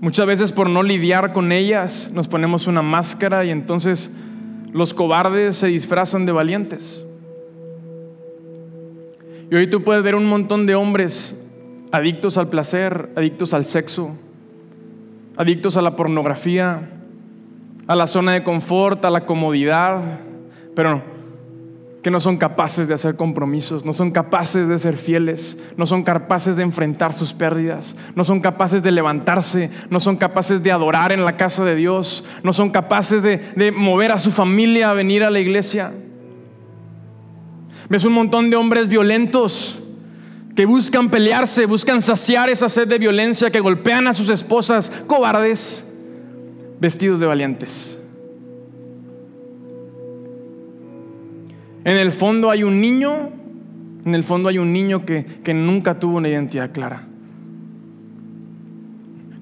Muchas 0.00 0.26
veces 0.26 0.52
por 0.52 0.70
no 0.70 0.82
lidiar 0.82 1.34
con 1.34 1.52
ellas 1.52 2.10
nos 2.14 2.28
ponemos 2.28 2.66
una 2.66 2.80
máscara 2.80 3.44
y 3.44 3.50
entonces 3.50 4.16
los 4.72 4.94
cobardes 4.94 5.58
se 5.58 5.66
disfrazan 5.66 6.24
de 6.24 6.32
valientes. 6.32 7.04
Y 9.50 9.54
hoy 9.54 9.68
tú 9.68 9.84
puedes 9.84 10.02
ver 10.02 10.14
un 10.14 10.24
montón 10.24 10.66
de 10.66 10.74
hombres 10.74 11.46
adictos 11.92 12.38
al 12.38 12.48
placer, 12.48 13.10
adictos 13.16 13.52
al 13.52 13.66
sexo, 13.66 14.16
adictos 15.36 15.76
a 15.76 15.82
la 15.82 15.94
pornografía, 15.94 16.88
a 17.86 17.96
la 17.96 18.06
zona 18.06 18.32
de 18.32 18.42
confort, 18.42 19.04
a 19.04 19.10
la 19.10 19.26
comodidad, 19.26 20.20
pero 20.74 21.15
que 22.06 22.10
no 22.12 22.20
son 22.20 22.36
capaces 22.36 22.86
de 22.86 22.94
hacer 22.94 23.16
compromisos, 23.16 23.84
no 23.84 23.92
son 23.92 24.12
capaces 24.12 24.68
de 24.68 24.78
ser 24.78 24.96
fieles, 24.96 25.58
no 25.76 25.86
son 25.86 26.04
capaces 26.04 26.54
de 26.54 26.62
enfrentar 26.62 27.12
sus 27.12 27.32
pérdidas, 27.32 27.96
no 28.14 28.22
son 28.22 28.38
capaces 28.38 28.84
de 28.84 28.92
levantarse, 28.92 29.70
no 29.90 29.98
son 29.98 30.16
capaces 30.16 30.62
de 30.62 30.70
adorar 30.70 31.10
en 31.10 31.24
la 31.24 31.36
casa 31.36 31.64
de 31.64 31.74
Dios, 31.74 32.22
no 32.44 32.52
son 32.52 32.70
capaces 32.70 33.24
de, 33.24 33.72
mover 33.72 34.12
a 34.12 34.20
su 34.20 34.30
familia 34.30 34.90
a 34.90 34.94
venir 34.94 35.24
a 35.24 35.30
la 35.30 35.40
iglesia. 35.40 35.92
Ves 37.88 38.04
un 38.04 38.12
montón 38.12 38.50
de 38.50 38.56
hombres 38.56 38.86
violentos 38.86 39.76
que 40.54 40.64
buscan 40.64 41.10
pelearse, 41.10 41.66
buscan 41.66 42.02
saciar 42.02 42.48
esa 42.50 42.68
sed 42.68 42.86
de 42.86 42.98
violencia, 42.98 43.50
que 43.50 43.58
golpean 43.58 44.06
a 44.06 44.14
sus 44.14 44.28
esposas, 44.28 44.92
cobardes, 45.08 45.92
vestidos 46.78 47.18
de 47.18 47.26
valientes. 47.26 47.98
En 51.86 51.96
el 51.96 52.10
fondo 52.10 52.50
hay 52.50 52.64
un 52.64 52.80
niño, 52.80 53.30
en 54.04 54.16
el 54.16 54.24
fondo 54.24 54.48
hay 54.48 54.58
un 54.58 54.72
niño 54.72 55.06
que, 55.06 55.24
que 55.24 55.54
nunca 55.54 56.00
tuvo 56.00 56.16
una 56.16 56.28
identidad 56.28 56.72
clara. 56.72 57.06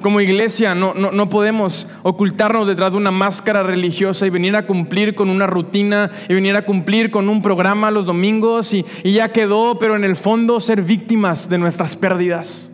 Como 0.02 0.20
iglesia 0.20 0.74
no, 0.74 0.92
no, 0.92 1.10
no, 1.10 1.30
podemos 1.30 1.88
ocultarnos 2.02 2.68
detrás 2.68 2.92
de 2.92 2.98
una 2.98 3.10
máscara 3.10 3.62
religiosa 3.62 4.26
y 4.26 4.30
venir 4.30 4.56
a 4.56 4.66
cumplir 4.66 5.14
con 5.14 5.30
una 5.30 5.46
rutina 5.46 6.10
y 6.28 6.34
venir 6.34 6.54
a 6.54 6.66
cumplir 6.66 7.10
con 7.10 7.30
un 7.30 7.40
programa 7.40 7.90
los 7.90 8.04
domingos 8.04 8.74
y, 8.74 8.84
y 9.02 9.12
ya 9.12 9.32
quedó, 9.32 9.78
pero 9.78 9.96
en 9.96 10.04
el 10.04 10.14
fondo 10.14 10.60
ser 10.60 10.82
víctimas 10.82 11.48
de 11.48 11.56
nuestras 11.56 11.96
pérdidas. 11.96 12.70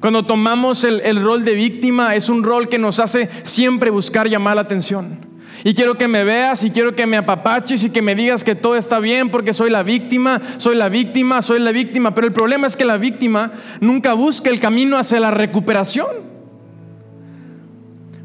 Cuando 0.00 0.24
tomamos 0.24 0.84
el, 0.84 1.02
el 1.02 1.22
rol 1.22 1.44
de 1.44 1.52
víctima 1.52 2.14
es 2.14 2.30
un 2.30 2.44
rol 2.44 2.70
que 2.70 2.78
nos 2.78 2.98
hace 2.98 3.28
siempre 3.42 3.90
buscar 3.90 4.26
llamar 4.26 4.54
la 4.56 4.62
atención. 4.62 5.29
Y 5.62 5.74
quiero 5.74 5.94
que 5.96 6.08
me 6.08 6.24
veas 6.24 6.64
y 6.64 6.70
quiero 6.70 6.94
que 6.94 7.06
me 7.06 7.18
apapaches 7.18 7.84
y 7.84 7.90
que 7.90 8.00
me 8.00 8.14
digas 8.14 8.44
que 8.44 8.54
todo 8.54 8.76
está 8.76 8.98
bien 8.98 9.30
porque 9.30 9.52
soy 9.52 9.70
la 9.70 9.82
víctima, 9.82 10.40
soy 10.56 10.74
la 10.74 10.88
víctima, 10.88 11.42
soy 11.42 11.60
la 11.60 11.70
víctima. 11.70 12.14
Pero 12.14 12.26
el 12.26 12.32
problema 12.32 12.66
es 12.66 12.76
que 12.76 12.84
la 12.84 12.96
víctima 12.96 13.52
nunca 13.80 14.14
busca 14.14 14.48
el 14.48 14.58
camino 14.58 14.96
hacia 14.96 15.20
la 15.20 15.30
recuperación. 15.30 16.30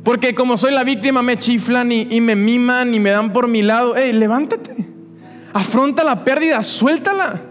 Porque 0.03 0.33
como 0.33 0.57
soy 0.57 0.71
la 0.71 0.83
víctima 0.83 1.21
me 1.21 1.37
chiflan 1.37 1.91
y, 1.91 2.21
me 2.21 2.35
miman 2.35 2.93
y 2.93 2.99
me 2.99 3.09
dan 3.09 3.33
por 3.33 3.47
mi 3.47 3.61
lado. 3.63 3.95
Hey, 3.97 4.13
levántate, 4.13 4.71
afronta 5.51 6.03
la 6.03 6.23
pérdida, 6.23 6.63
suéltala. 6.63 7.41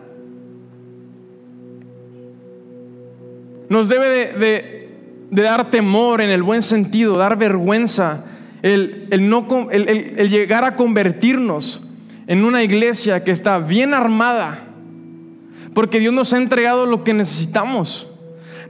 Nos 3.69 3.89
debe 3.89 4.09
de, 4.09 4.33
de, 4.39 4.89
de 5.31 5.43
dar 5.43 5.71
temor 5.71 6.23
en 6.23 6.31
el 6.31 6.43
buen 6.43 6.63
sentido, 6.63 7.19
dar 7.19 7.37
vergüenza 7.37 8.25
el, 8.65 9.09
el, 9.11 10.31
llegar 10.31 10.65
a 10.65 10.75
convertirnos 10.75 11.83
en 12.27 12.47
una 12.47 12.63
iglesia 12.63 13.23
que 13.23 13.31
está 13.31 13.59
bien 13.59 13.93
armada, 13.93 14.69
porque 15.75 16.01
Dios 16.01 16.15
nos 16.15 16.33
ha 16.33 16.39
entregado 16.39 16.87
lo 16.87 17.05
que 17.05 17.13
necesitamos. 17.13 18.07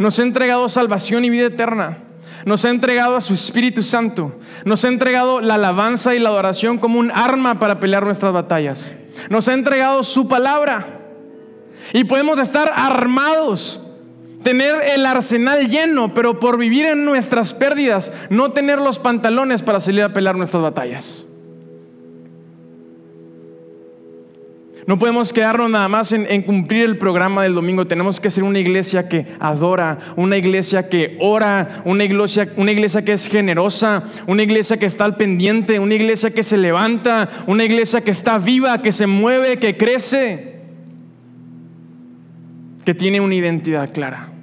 Nos 0.00 0.18
ha 0.18 0.24
entregado 0.24 0.68
salvación 0.68 1.24
y 1.24 1.30
vida 1.30 1.46
eterna. 1.46 1.98
Nos 2.44 2.64
ha 2.64 2.70
entregado 2.70 3.14
a 3.14 3.20
su 3.20 3.35
Espíritu 3.35 3.85
Santo. 3.85 4.37
Nos 4.64 4.85
ha 4.85 4.88
entregado 4.88 5.40
la 5.40 5.54
alabanza 5.54 6.16
y 6.16 6.18
la 6.18 6.30
adoración 6.30 6.78
como 6.78 6.98
un 6.98 7.12
arma 7.12 7.61
para 7.61 7.78
pelear 7.78 8.04
nuestras 8.04 8.33
batallas. 8.33 8.96
Nos 9.30 9.46
ha 9.48 9.54
entregado 9.54 10.02
su 10.02 10.26
palabra. 10.26 11.02
Y 11.92 12.02
podemos 12.02 12.40
estar 12.40 12.68
armados, 12.74 13.83
tener 14.44 14.76
el 14.94 15.04
arsenal 15.07 15.68
lleno, 15.68 16.14
pero 16.14 16.38
por 16.38 16.59
vivir 16.59 16.85
en 16.85 17.04
nuestras 17.04 17.52
pérdidas, 17.52 18.12
no 18.30 18.52
tener 18.52 18.78
los 18.78 19.00
pantalones 19.00 19.62
para 19.62 19.80
salir 19.80 20.02
a 20.02 20.12
pelear 20.12 20.37
nuestras 20.37 20.62
batallas. 20.62 21.26
No 24.87 24.98
podemos 24.98 25.33
quedarnos 25.33 25.70
nada 25.70 25.88
más 25.88 26.12
en, 26.12 26.42
cumplir 26.42 26.85
el 26.85 26.98
programa 26.98 27.42
del 27.42 27.54
domingo. 27.54 27.87
Tenemos 27.87 28.20
que 28.20 28.30
ser 28.30 28.44
una 28.44 28.59
iglesia 28.59 29.09
que 29.09 29.26
adora, 29.40 29.98
una 30.14 30.37
iglesia 30.37 30.90
que 30.90 31.16
ora, 31.20 31.83
una 31.87 32.04
iglesia, 32.04 32.52
una 32.57 32.70
iglesia 32.70 33.02
que 33.02 33.14
es 33.14 33.26
generosa, 33.26 34.02
una 34.26 34.42
iglesia 34.42 34.76
que 34.76 34.85
está 34.85 35.07
al 35.07 35.16
pendiente, 35.16 35.78
una 35.78 35.94
iglesia 35.94 36.35
que 36.35 36.42
se 36.42 36.59
levanta, 36.59 37.30
una 37.46 37.64
iglesia 37.64 38.02
que 38.02 38.11
está 38.11 38.37
viva, 38.37 38.83
que 38.83 38.92
se 38.92 39.07
mueve, 39.07 39.59
que 39.59 39.78
crece, 39.78 40.57
que 42.85 42.92
tiene 42.92 43.20
una 43.20 43.35
identidad 43.35 43.90
clara. 43.90 44.33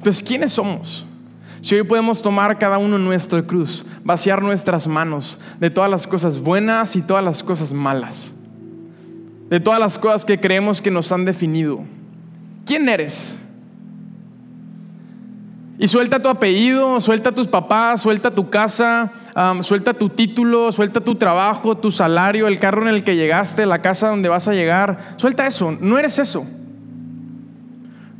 Entonces, 0.00 0.22
¿quiénes 0.22 0.52
somos? 0.54 1.04
Si 1.60 1.74
hoy 1.74 1.82
podemos 1.82 2.22
tomar 2.22 2.58
cada 2.58 2.78
uno 2.78 2.96
nuestra 2.96 3.42
cruz, 3.42 3.84
vaciar 4.02 4.40
nuestras 4.40 4.86
manos 4.86 5.38
de 5.58 5.68
todas 5.68 5.90
las 5.90 6.06
cosas 6.06 6.40
buenas 6.40 6.96
y 6.96 7.02
todas 7.02 7.22
las 7.22 7.42
cosas 7.42 7.74
malas, 7.74 8.32
de 9.50 9.60
todas 9.60 9.78
las 9.78 9.98
cosas 9.98 10.24
que 10.24 10.40
creemos 10.40 10.80
que 10.80 10.90
nos 10.90 11.12
han 11.12 11.26
definido. 11.26 11.84
¿Quién 12.64 12.88
eres? 12.88 13.36
Y 15.78 15.86
suelta 15.86 16.22
tu 16.22 16.30
apellido, 16.30 16.98
suelta 17.02 17.34
tus 17.34 17.46
papás, 17.46 18.00
suelta 18.00 18.30
tu 18.30 18.48
casa, 18.48 19.12
suelta 19.60 19.92
tu 19.92 20.08
título, 20.08 20.72
suelta 20.72 21.02
tu 21.02 21.16
trabajo, 21.16 21.76
tu 21.76 21.92
salario, 21.92 22.48
el 22.48 22.58
carro 22.58 22.80
en 22.80 22.88
el 22.88 23.04
que 23.04 23.16
llegaste, 23.16 23.66
la 23.66 23.82
casa 23.82 24.08
donde 24.08 24.30
vas 24.30 24.48
a 24.48 24.54
llegar. 24.54 25.14
Suelta 25.18 25.46
eso, 25.46 25.76
no 25.78 25.98
eres 25.98 26.18
eso. 26.18 26.46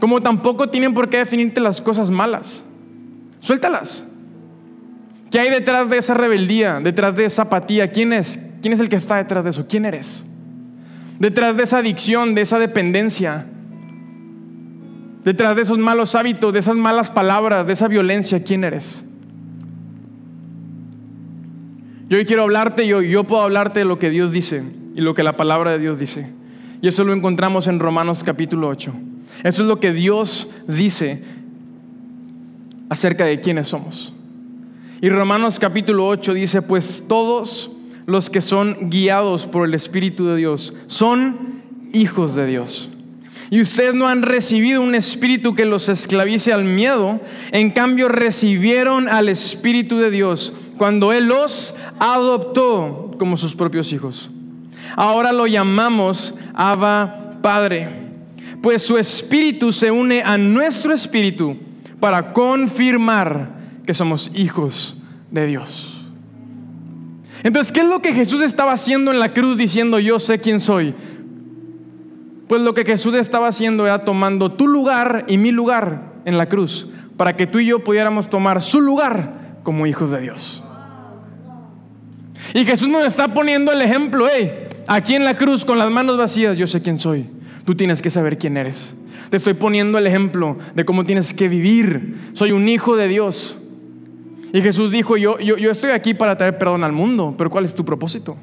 Como 0.01 0.23
tampoco 0.23 0.69
tienen 0.69 0.95
por 0.95 1.11
qué 1.11 1.19
definirte 1.19 1.61
las 1.61 1.81
cosas 1.81 2.11
malas. 2.11 2.65
Suéltalas. 3.41 4.05
¿Qué 5.31 5.39
hay 5.39 5.51
detrás 5.51 5.89
de 5.91 5.99
esa 5.99 6.15
rebeldía, 6.15 6.81
detrás 6.81 7.15
de 7.15 7.27
esa 7.27 7.43
apatía? 7.43 7.93
¿Quién 7.93 8.13
es? 8.13 8.51
¿Quién 8.63 8.73
es 8.73 8.81
el 8.81 8.89
que 8.89 8.97
está 8.97 9.19
detrás 9.19 9.45
de 9.45 9.51
eso? 9.51 9.67
¿Quién 9.69 9.85
eres? 9.85 10.25
Detrás 11.19 11.57
de 11.57 11.63
esa 11.63 11.79
adicción, 11.79 12.35
de 12.35 12.41
esa 12.41 12.59
dependencia, 12.59 13.47
detrás 15.23 15.55
de 15.55 15.63
esos 15.63 15.79
malos 15.79 16.15
hábitos, 16.15 16.53
de 16.53 16.59
esas 16.59 16.77
malas 16.77 17.11
palabras, 17.11 17.67
de 17.67 17.75
esa 17.75 17.87
violencia, 17.87 18.43
¿quién 18.43 18.65
eres? 18.65 19.05
Yo 22.09 22.17
hoy 22.17 22.25
quiero 22.25 22.43
hablarte, 22.43 22.87
yo, 22.87 23.03
yo 23.03 23.25
puedo 23.25 23.43
hablarte 23.43 23.81
de 23.81 23.85
lo 23.85 23.99
que 23.99 24.11
Dios 24.11 24.33
dice 24.33 24.65
y 24.97 25.01
lo 25.01 25.15
que 25.15 25.23
la 25.23 25.37
palabra 25.37 25.73
de 25.73 25.79
Dios 25.79 25.99
dice. 25.99 26.33
Y 26.83 26.89
eso 26.89 27.05
lo 27.05 27.13
encontramos 27.13 27.69
en 27.69 27.79
Romanos 27.79 28.25
capítulo 28.25 28.67
8. 28.69 28.93
Eso 29.43 29.63
es 29.63 29.69
lo 29.69 29.81
que 29.81 29.93
Dios 29.93 30.49
dice 30.67 31.23
acerca 32.89 33.25
de 33.25 33.41
quiénes 33.41 33.69
somos. 33.69 34.13
Y 35.01 35.09
Romanos 35.09 35.59
capítulo 35.59 36.07
8 36.07 36.35
dice, 36.35 36.61
pues 36.63 37.05
todos 37.09 37.71
los 38.07 38.29
que 38.29 38.41
son 38.41 38.91
guiados 38.91 39.47
por 39.47 39.67
el 39.67 39.75
Espíritu 39.75 40.27
de 40.27 40.37
Dios 40.37 40.75
son 40.89 41.63
hijos 41.93 42.35
de 42.35 42.47
Dios. 42.47 42.91
Y 43.51 43.61
ustedes 43.61 43.95
no 43.95 44.07
han 44.07 44.23
recibido 44.23 44.81
un 44.81 44.95
espíritu 44.95 45.57
que 45.57 45.65
los 45.65 45.89
esclavice 45.89 46.53
al 46.53 46.65
miedo, 46.65 47.21
en 47.51 47.73
cambio 47.73 48.09
recibieron 48.09 49.09
al 49.09 49.29
Espíritu 49.29 49.99
de 49.99 50.13
Dios 50.13 50.53
cuando 50.79 51.13
Él 51.13 51.27
los 51.27 51.75
adoptó 51.99 53.17
como 53.19 53.37
sus 53.37 53.57
propios 53.57 53.93
hijos. 53.93 54.31
Ahora 54.95 55.33
lo 55.33 55.49
llamamos 55.49 56.35
Abba 56.55 57.39
Padre, 57.43 57.89
pues 58.63 58.83
su 58.83 58.99
espíritu 58.99 59.73
se 59.73 59.91
une 59.91 60.23
a 60.23 60.37
nuestro 60.37 60.93
espíritu 60.93 61.57
para 61.99 62.33
confirmar 62.33 63.51
que 63.87 63.95
somos 63.95 64.31
hijos 64.35 64.97
de 65.31 65.47
Dios. 65.47 65.97
Entonces, 67.43 67.73
¿qué 67.73 67.81
es 67.81 67.87
lo 67.87 68.03
que 68.03 68.13
Jesús 68.13 68.43
estaba 68.43 68.73
haciendo 68.73 69.11
en 69.11 69.19
la 69.19 69.33
cruz 69.33 69.57
diciendo 69.57 69.99
yo 69.99 70.19
sé 70.19 70.39
quién 70.39 70.61
soy? 70.61 70.95
Pues 72.49 72.61
lo 72.61 72.75
que 72.75 72.85
Jesús 72.85 73.15
estaba 73.15 73.49
haciendo 73.49 73.87
era 73.87 74.05
tomando 74.05 74.53
tu 74.53 74.69
lugar 74.69 75.25
y 75.29 75.39
mi 75.39 75.53
lugar 75.53 76.13
en 76.25 76.37
la 76.37 76.49
cruz, 76.49 76.89
para 77.17 77.37
que 77.37 77.47
tú 77.47 77.61
y 77.61 77.67
yo 77.67 77.83
pudiéramos 77.83 78.29
tomar 78.29 78.61
su 78.61 78.81
lugar 78.81 79.61
como 79.63 79.87
hijos 79.87 80.11
de 80.11 80.21
Dios. 80.21 80.63
Y 82.53 82.65
Jesús 82.65 82.89
nos 82.89 83.05
está 83.05 83.33
poniendo 83.33 83.73
el 83.73 83.81
ejemplo, 83.81 84.27
hey, 84.31 84.69
aquí 84.87 85.15
en 85.15 85.25
la 85.25 85.37
cruz 85.37 85.65
con 85.65 85.79
las 85.79 85.91
manos 85.91 86.19
vacías, 86.19 86.57
yo 86.59 86.67
sé 86.67 86.83
quién 86.83 86.99
soy. 86.99 87.27
Tú 87.71 87.77
tienes 87.77 88.03
que 88.03 88.11
saber 88.11 88.37
quién 88.37 88.57
eres. 88.57 88.97
Te 89.31 89.37
estoy 89.37 89.55
poniendo 89.55 89.97
el 89.97 90.05
ejemplo 90.05 90.59
de 90.75 90.85
cómo 90.85 91.05
tienes 91.05 91.33
que 91.33 91.47
vivir. 91.47 92.17
Soy 92.33 92.51
un 92.51 92.69
hijo 92.69 92.97
de 92.97 93.07
Dios. 93.07 93.57
Y 94.53 94.61
Jesús 94.61 94.91
dijo, 94.91 95.17
yo, 95.17 95.39
yo, 95.39 95.57
yo 95.57 95.71
estoy 95.71 95.93
aquí 95.93 96.13
para 96.13 96.37
traer 96.37 96.59
perdón 96.59 96.83
al 96.83 96.91
mundo, 96.91 97.37
pero 97.39 97.49
¿cuál 97.49 97.65
es 97.65 97.73
tu 97.73 97.85
propósito? 97.85 98.37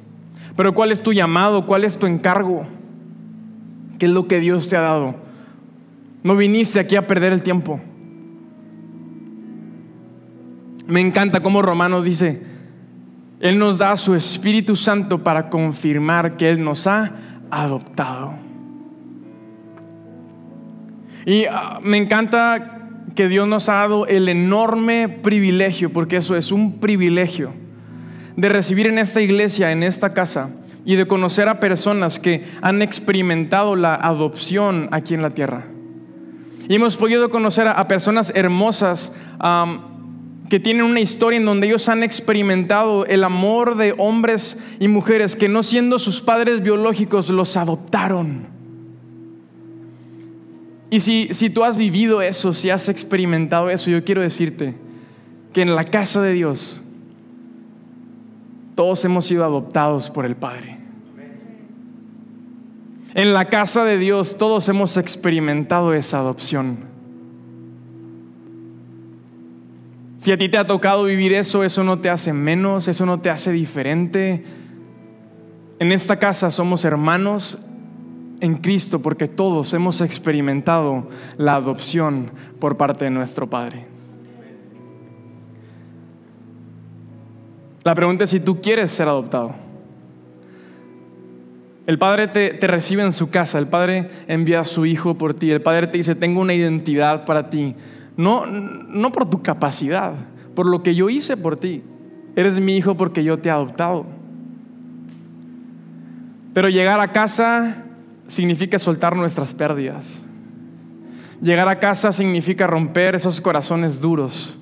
¿Pero 0.55 0.73
cuál 0.73 0.93
es 0.93 1.03
tu 1.03 1.11
llamado? 1.11 1.65
¿Cuál 1.65 1.83
es 1.83 1.97
tu 1.97 2.05
encargo? 2.05 2.63
¿Qué 3.99 4.05
es 4.05 4.11
lo 4.13 4.29
que 4.29 4.39
Dios 4.39 4.69
te 4.69 4.77
ha 4.77 4.79
dado? 4.79 5.15
No 6.23 6.37
viniste 6.37 6.79
aquí 6.79 6.95
a 6.95 7.05
perder 7.05 7.33
el 7.33 7.43
tiempo. 7.43 7.81
Me 10.87 11.01
encanta 11.01 11.41
cómo 11.41 11.61
Romanos 11.61 12.05
dice, 12.05 12.43
Él 13.41 13.59
nos 13.59 13.77
da 13.77 13.97
su 13.97 14.15
Espíritu 14.15 14.77
Santo 14.77 15.21
para 15.21 15.49
confirmar 15.49 16.37
que 16.37 16.47
Él 16.47 16.63
nos 16.63 16.87
ha 16.87 17.11
adoptado. 17.51 18.46
Y 21.27 21.43
ah, 21.43 21.81
me 21.83 21.97
encanta 21.97 22.87
que 23.13 23.27
Dios 23.27 23.49
nos 23.49 23.67
ha 23.67 23.73
dado 23.73 24.07
el 24.07 24.29
enorme 24.29 25.09
privilegio, 25.09 25.91
porque 25.91 26.15
eso 26.15 26.37
es 26.37 26.53
un 26.53 26.79
privilegio, 26.79 27.51
de 28.37 28.47
recibir 28.47 28.87
en 28.87 28.97
esta 28.97 29.19
iglesia, 29.19 29.73
en 29.73 29.83
esta 29.83 30.13
casa, 30.13 30.51
y 30.85 30.95
de 30.95 31.05
conocer 31.05 31.49
a 31.49 31.59
personas 31.59 32.17
que 32.17 32.45
han 32.61 32.81
experimentado 32.81 33.75
la 33.75 33.93
adopción 33.93 34.87
aquí 34.93 35.15
en 35.15 35.21
la 35.21 35.31
tierra. 35.31 35.65
Y 36.69 36.75
hemos 36.75 36.95
podido 36.95 37.29
conocer 37.29 37.67
a, 37.67 37.85
personas 37.89 38.31
hermosas 38.33 39.13
que 40.49 40.61
tienen 40.61 40.85
una 40.85 41.01
historia 41.01 41.35
en 41.35 41.45
donde 41.45 41.67
ellos 41.67 41.89
han 41.89 42.03
experimentado 42.03 43.05
el 43.05 43.25
amor 43.25 43.75
de 43.75 43.93
hombres 43.97 44.63
y 44.79 44.87
mujeres 44.87 45.35
que 45.35 45.49
no 45.49 45.61
siendo 45.61 45.99
sus 45.99 46.21
padres 46.21 46.63
biológicos 46.63 47.29
los 47.29 47.57
adoptaron 47.57 48.56
y 50.89 51.01
si, 51.01 51.29
si 51.31 51.49
tú 51.49 51.63
has 51.63 51.77
vivido 51.77 52.21
eso, 52.21 52.53
si 52.53 52.69
has 52.69 52.87
experimentado 52.87 53.69
eso, 53.69 53.89
yo 53.89 54.03
quiero 54.03 54.21
decirte 54.21 54.75
que 55.51 55.61
en 55.61 55.75
la 55.75 55.83
casa 55.83 56.21
de 56.21 56.33
Dios 56.33 56.81
todos 58.75 59.03
hemos 59.05 59.25
sido 59.25 59.43
adoptados 59.43 60.09
por 60.09 60.25
el 60.25 60.35
Padre. 60.35 60.77
En 63.15 63.33
la 63.33 63.45
casa 63.45 63.83
de 63.83 63.97
Dios 63.97 64.37
todos 64.37 64.69
hemos 64.69 64.95
experimentado 64.95 65.93
esa 65.93 66.19
adopción. 66.19 66.85
Si 70.19 70.31
a 70.31 70.37
ti 70.37 70.49
te 70.49 70.57
ha 70.57 70.65
tocado 70.65 71.03
vivir 71.03 71.33
eso, 71.33 71.63
eso 71.63 71.83
no 71.83 71.99
te 71.99 72.09
hace 72.09 72.33
menos, 72.33 72.87
eso 72.87 73.05
no 73.05 73.19
te 73.19 73.29
hace 73.29 73.51
diferente. 73.51 74.43
En 75.79 75.91
esta 75.91 76.17
casa 76.17 76.51
somos 76.51 76.85
hermanos 76.85 77.59
en 78.39 78.55
Cristo 78.55 79.01
porque 79.01 79.27
todos 79.27 79.73
hemos 79.73 80.01
experimentado 80.01 81.07
la 81.37 81.55
adopción 81.55 82.31
por 82.59 82.77
parte 82.77 83.05
de 83.05 83.11
nuestro 83.11 83.49
Padre. 83.49 83.85
La 87.83 87.95
pregunta 87.95 88.25
es 88.25 88.29
si 88.29 88.39
tú 88.39 88.61
quieres 88.61 88.91
ser 88.91 89.07
adoptado. 89.07 89.55
El 91.85 91.97
Padre 91.97 92.27
te, 92.27 92.67
recibe 92.67 93.03
en 93.03 93.13
su 93.13 93.29
casa, 93.29 93.59
el 93.59 93.67
Padre 93.67 94.09
envía 94.27 94.59
a 94.59 94.65
su 94.65 94.85
Hijo 94.85 95.17
por 95.17 95.33
ti, 95.33 95.51
el 95.51 95.61
Padre 95.61 95.87
te 95.87 95.97
dice, 95.97 96.15
tengo 96.15 96.41
una 96.41 96.53
identidad 96.53 97.23
para 97.23 97.49
ti, 97.49 97.75
no, 98.17 98.45
no 98.45 99.11
por 99.13 99.29
tu 99.29 99.41
capacidad, 99.41 100.13
por 100.53 100.65
lo 100.65 100.83
que 100.83 100.95
yo 100.95 101.09
hice 101.09 101.37
por 101.37 101.55
ti. 101.55 101.81
Eres 102.35 102.59
mi 102.59 102.75
hijo 102.75 102.95
porque 102.95 103.23
yo 103.23 103.39
te 103.39 103.49
he 103.49 103.51
adoptado. 103.51 104.05
Pero 106.53 106.69
llegar 106.69 106.99
a 106.99 107.11
casa 107.11 107.86
significa 108.27 108.77
soltar 108.77 109.15
nuestras 109.15 109.53
pérdidas. 109.53 110.23
Llegar 111.41 111.67
a 111.67 111.79
casa 111.79 112.11
significa 112.11 112.67
romper 112.67 113.15
esos 113.15 113.41
corazones 113.41 114.01
duros, 114.01 114.57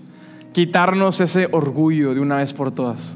quitarnos 0.54 1.21
ese 1.21 1.47
orgullo 1.51 2.13
de 2.13 2.19
una 2.21 2.38
vez 2.38 2.54
por 2.54 2.71
todas. 2.71 3.15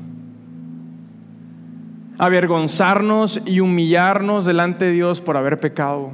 Avergonzarnos 2.17 3.41
y 3.45 3.59
humillarnos 3.61 4.45
delante 4.45 4.85
de 4.85 4.91
Dios 4.91 5.21
por 5.21 5.37
haber 5.37 5.59
pecado. 5.59 6.11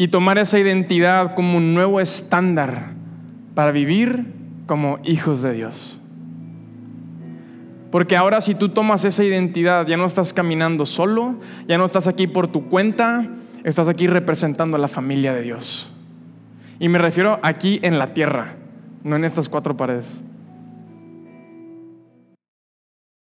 y 0.00 0.08
tomar 0.08 0.38
esa 0.38 0.58
identidad 0.58 1.34
como 1.34 1.58
un 1.58 1.74
nuevo 1.74 2.00
estándar 2.00 2.94
para 3.54 3.70
vivir 3.70 4.32
como 4.64 4.98
hijos 5.04 5.42
de 5.42 5.52
Dios. 5.52 5.99
Porque 7.90 8.16
ahora 8.16 8.40
si 8.40 8.54
tú 8.54 8.68
tomas 8.68 9.04
esa 9.04 9.24
identidad, 9.24 9.86
ya 9.86 9.96
no 9.96 10.06
estás 10.06 10.32
caminando 10.32 10.86
solo, 10.86 11.34
ya 11.66 11.76
no 11.76 11.86
estás 11.86 12.06
aquí 12.06 12.26
por 12.26 12.46
tu 12.46 12.68
cuenta, 12.68 13.28
estás 13.64 13.88
aquí 13.88 14.06
representando 14.06 14.76
a 14.76 14.80
la 14.80 14.88
familia 14.88 15.34
de 15.34 15.42
Dios. 15.42 15.90
Y 16.78 16.88
me 16.88 16.98
refiero 16.98 17.40
aquí 17.42 17.80
en 17.82 17.98
la 17.98 18.14
tierra, 18.14 18.54
no 19.02 19.16
en 19.16 19.24
estas 19.24 19.48
cuatro 19.48 19.76
paredes. 19.76 20.22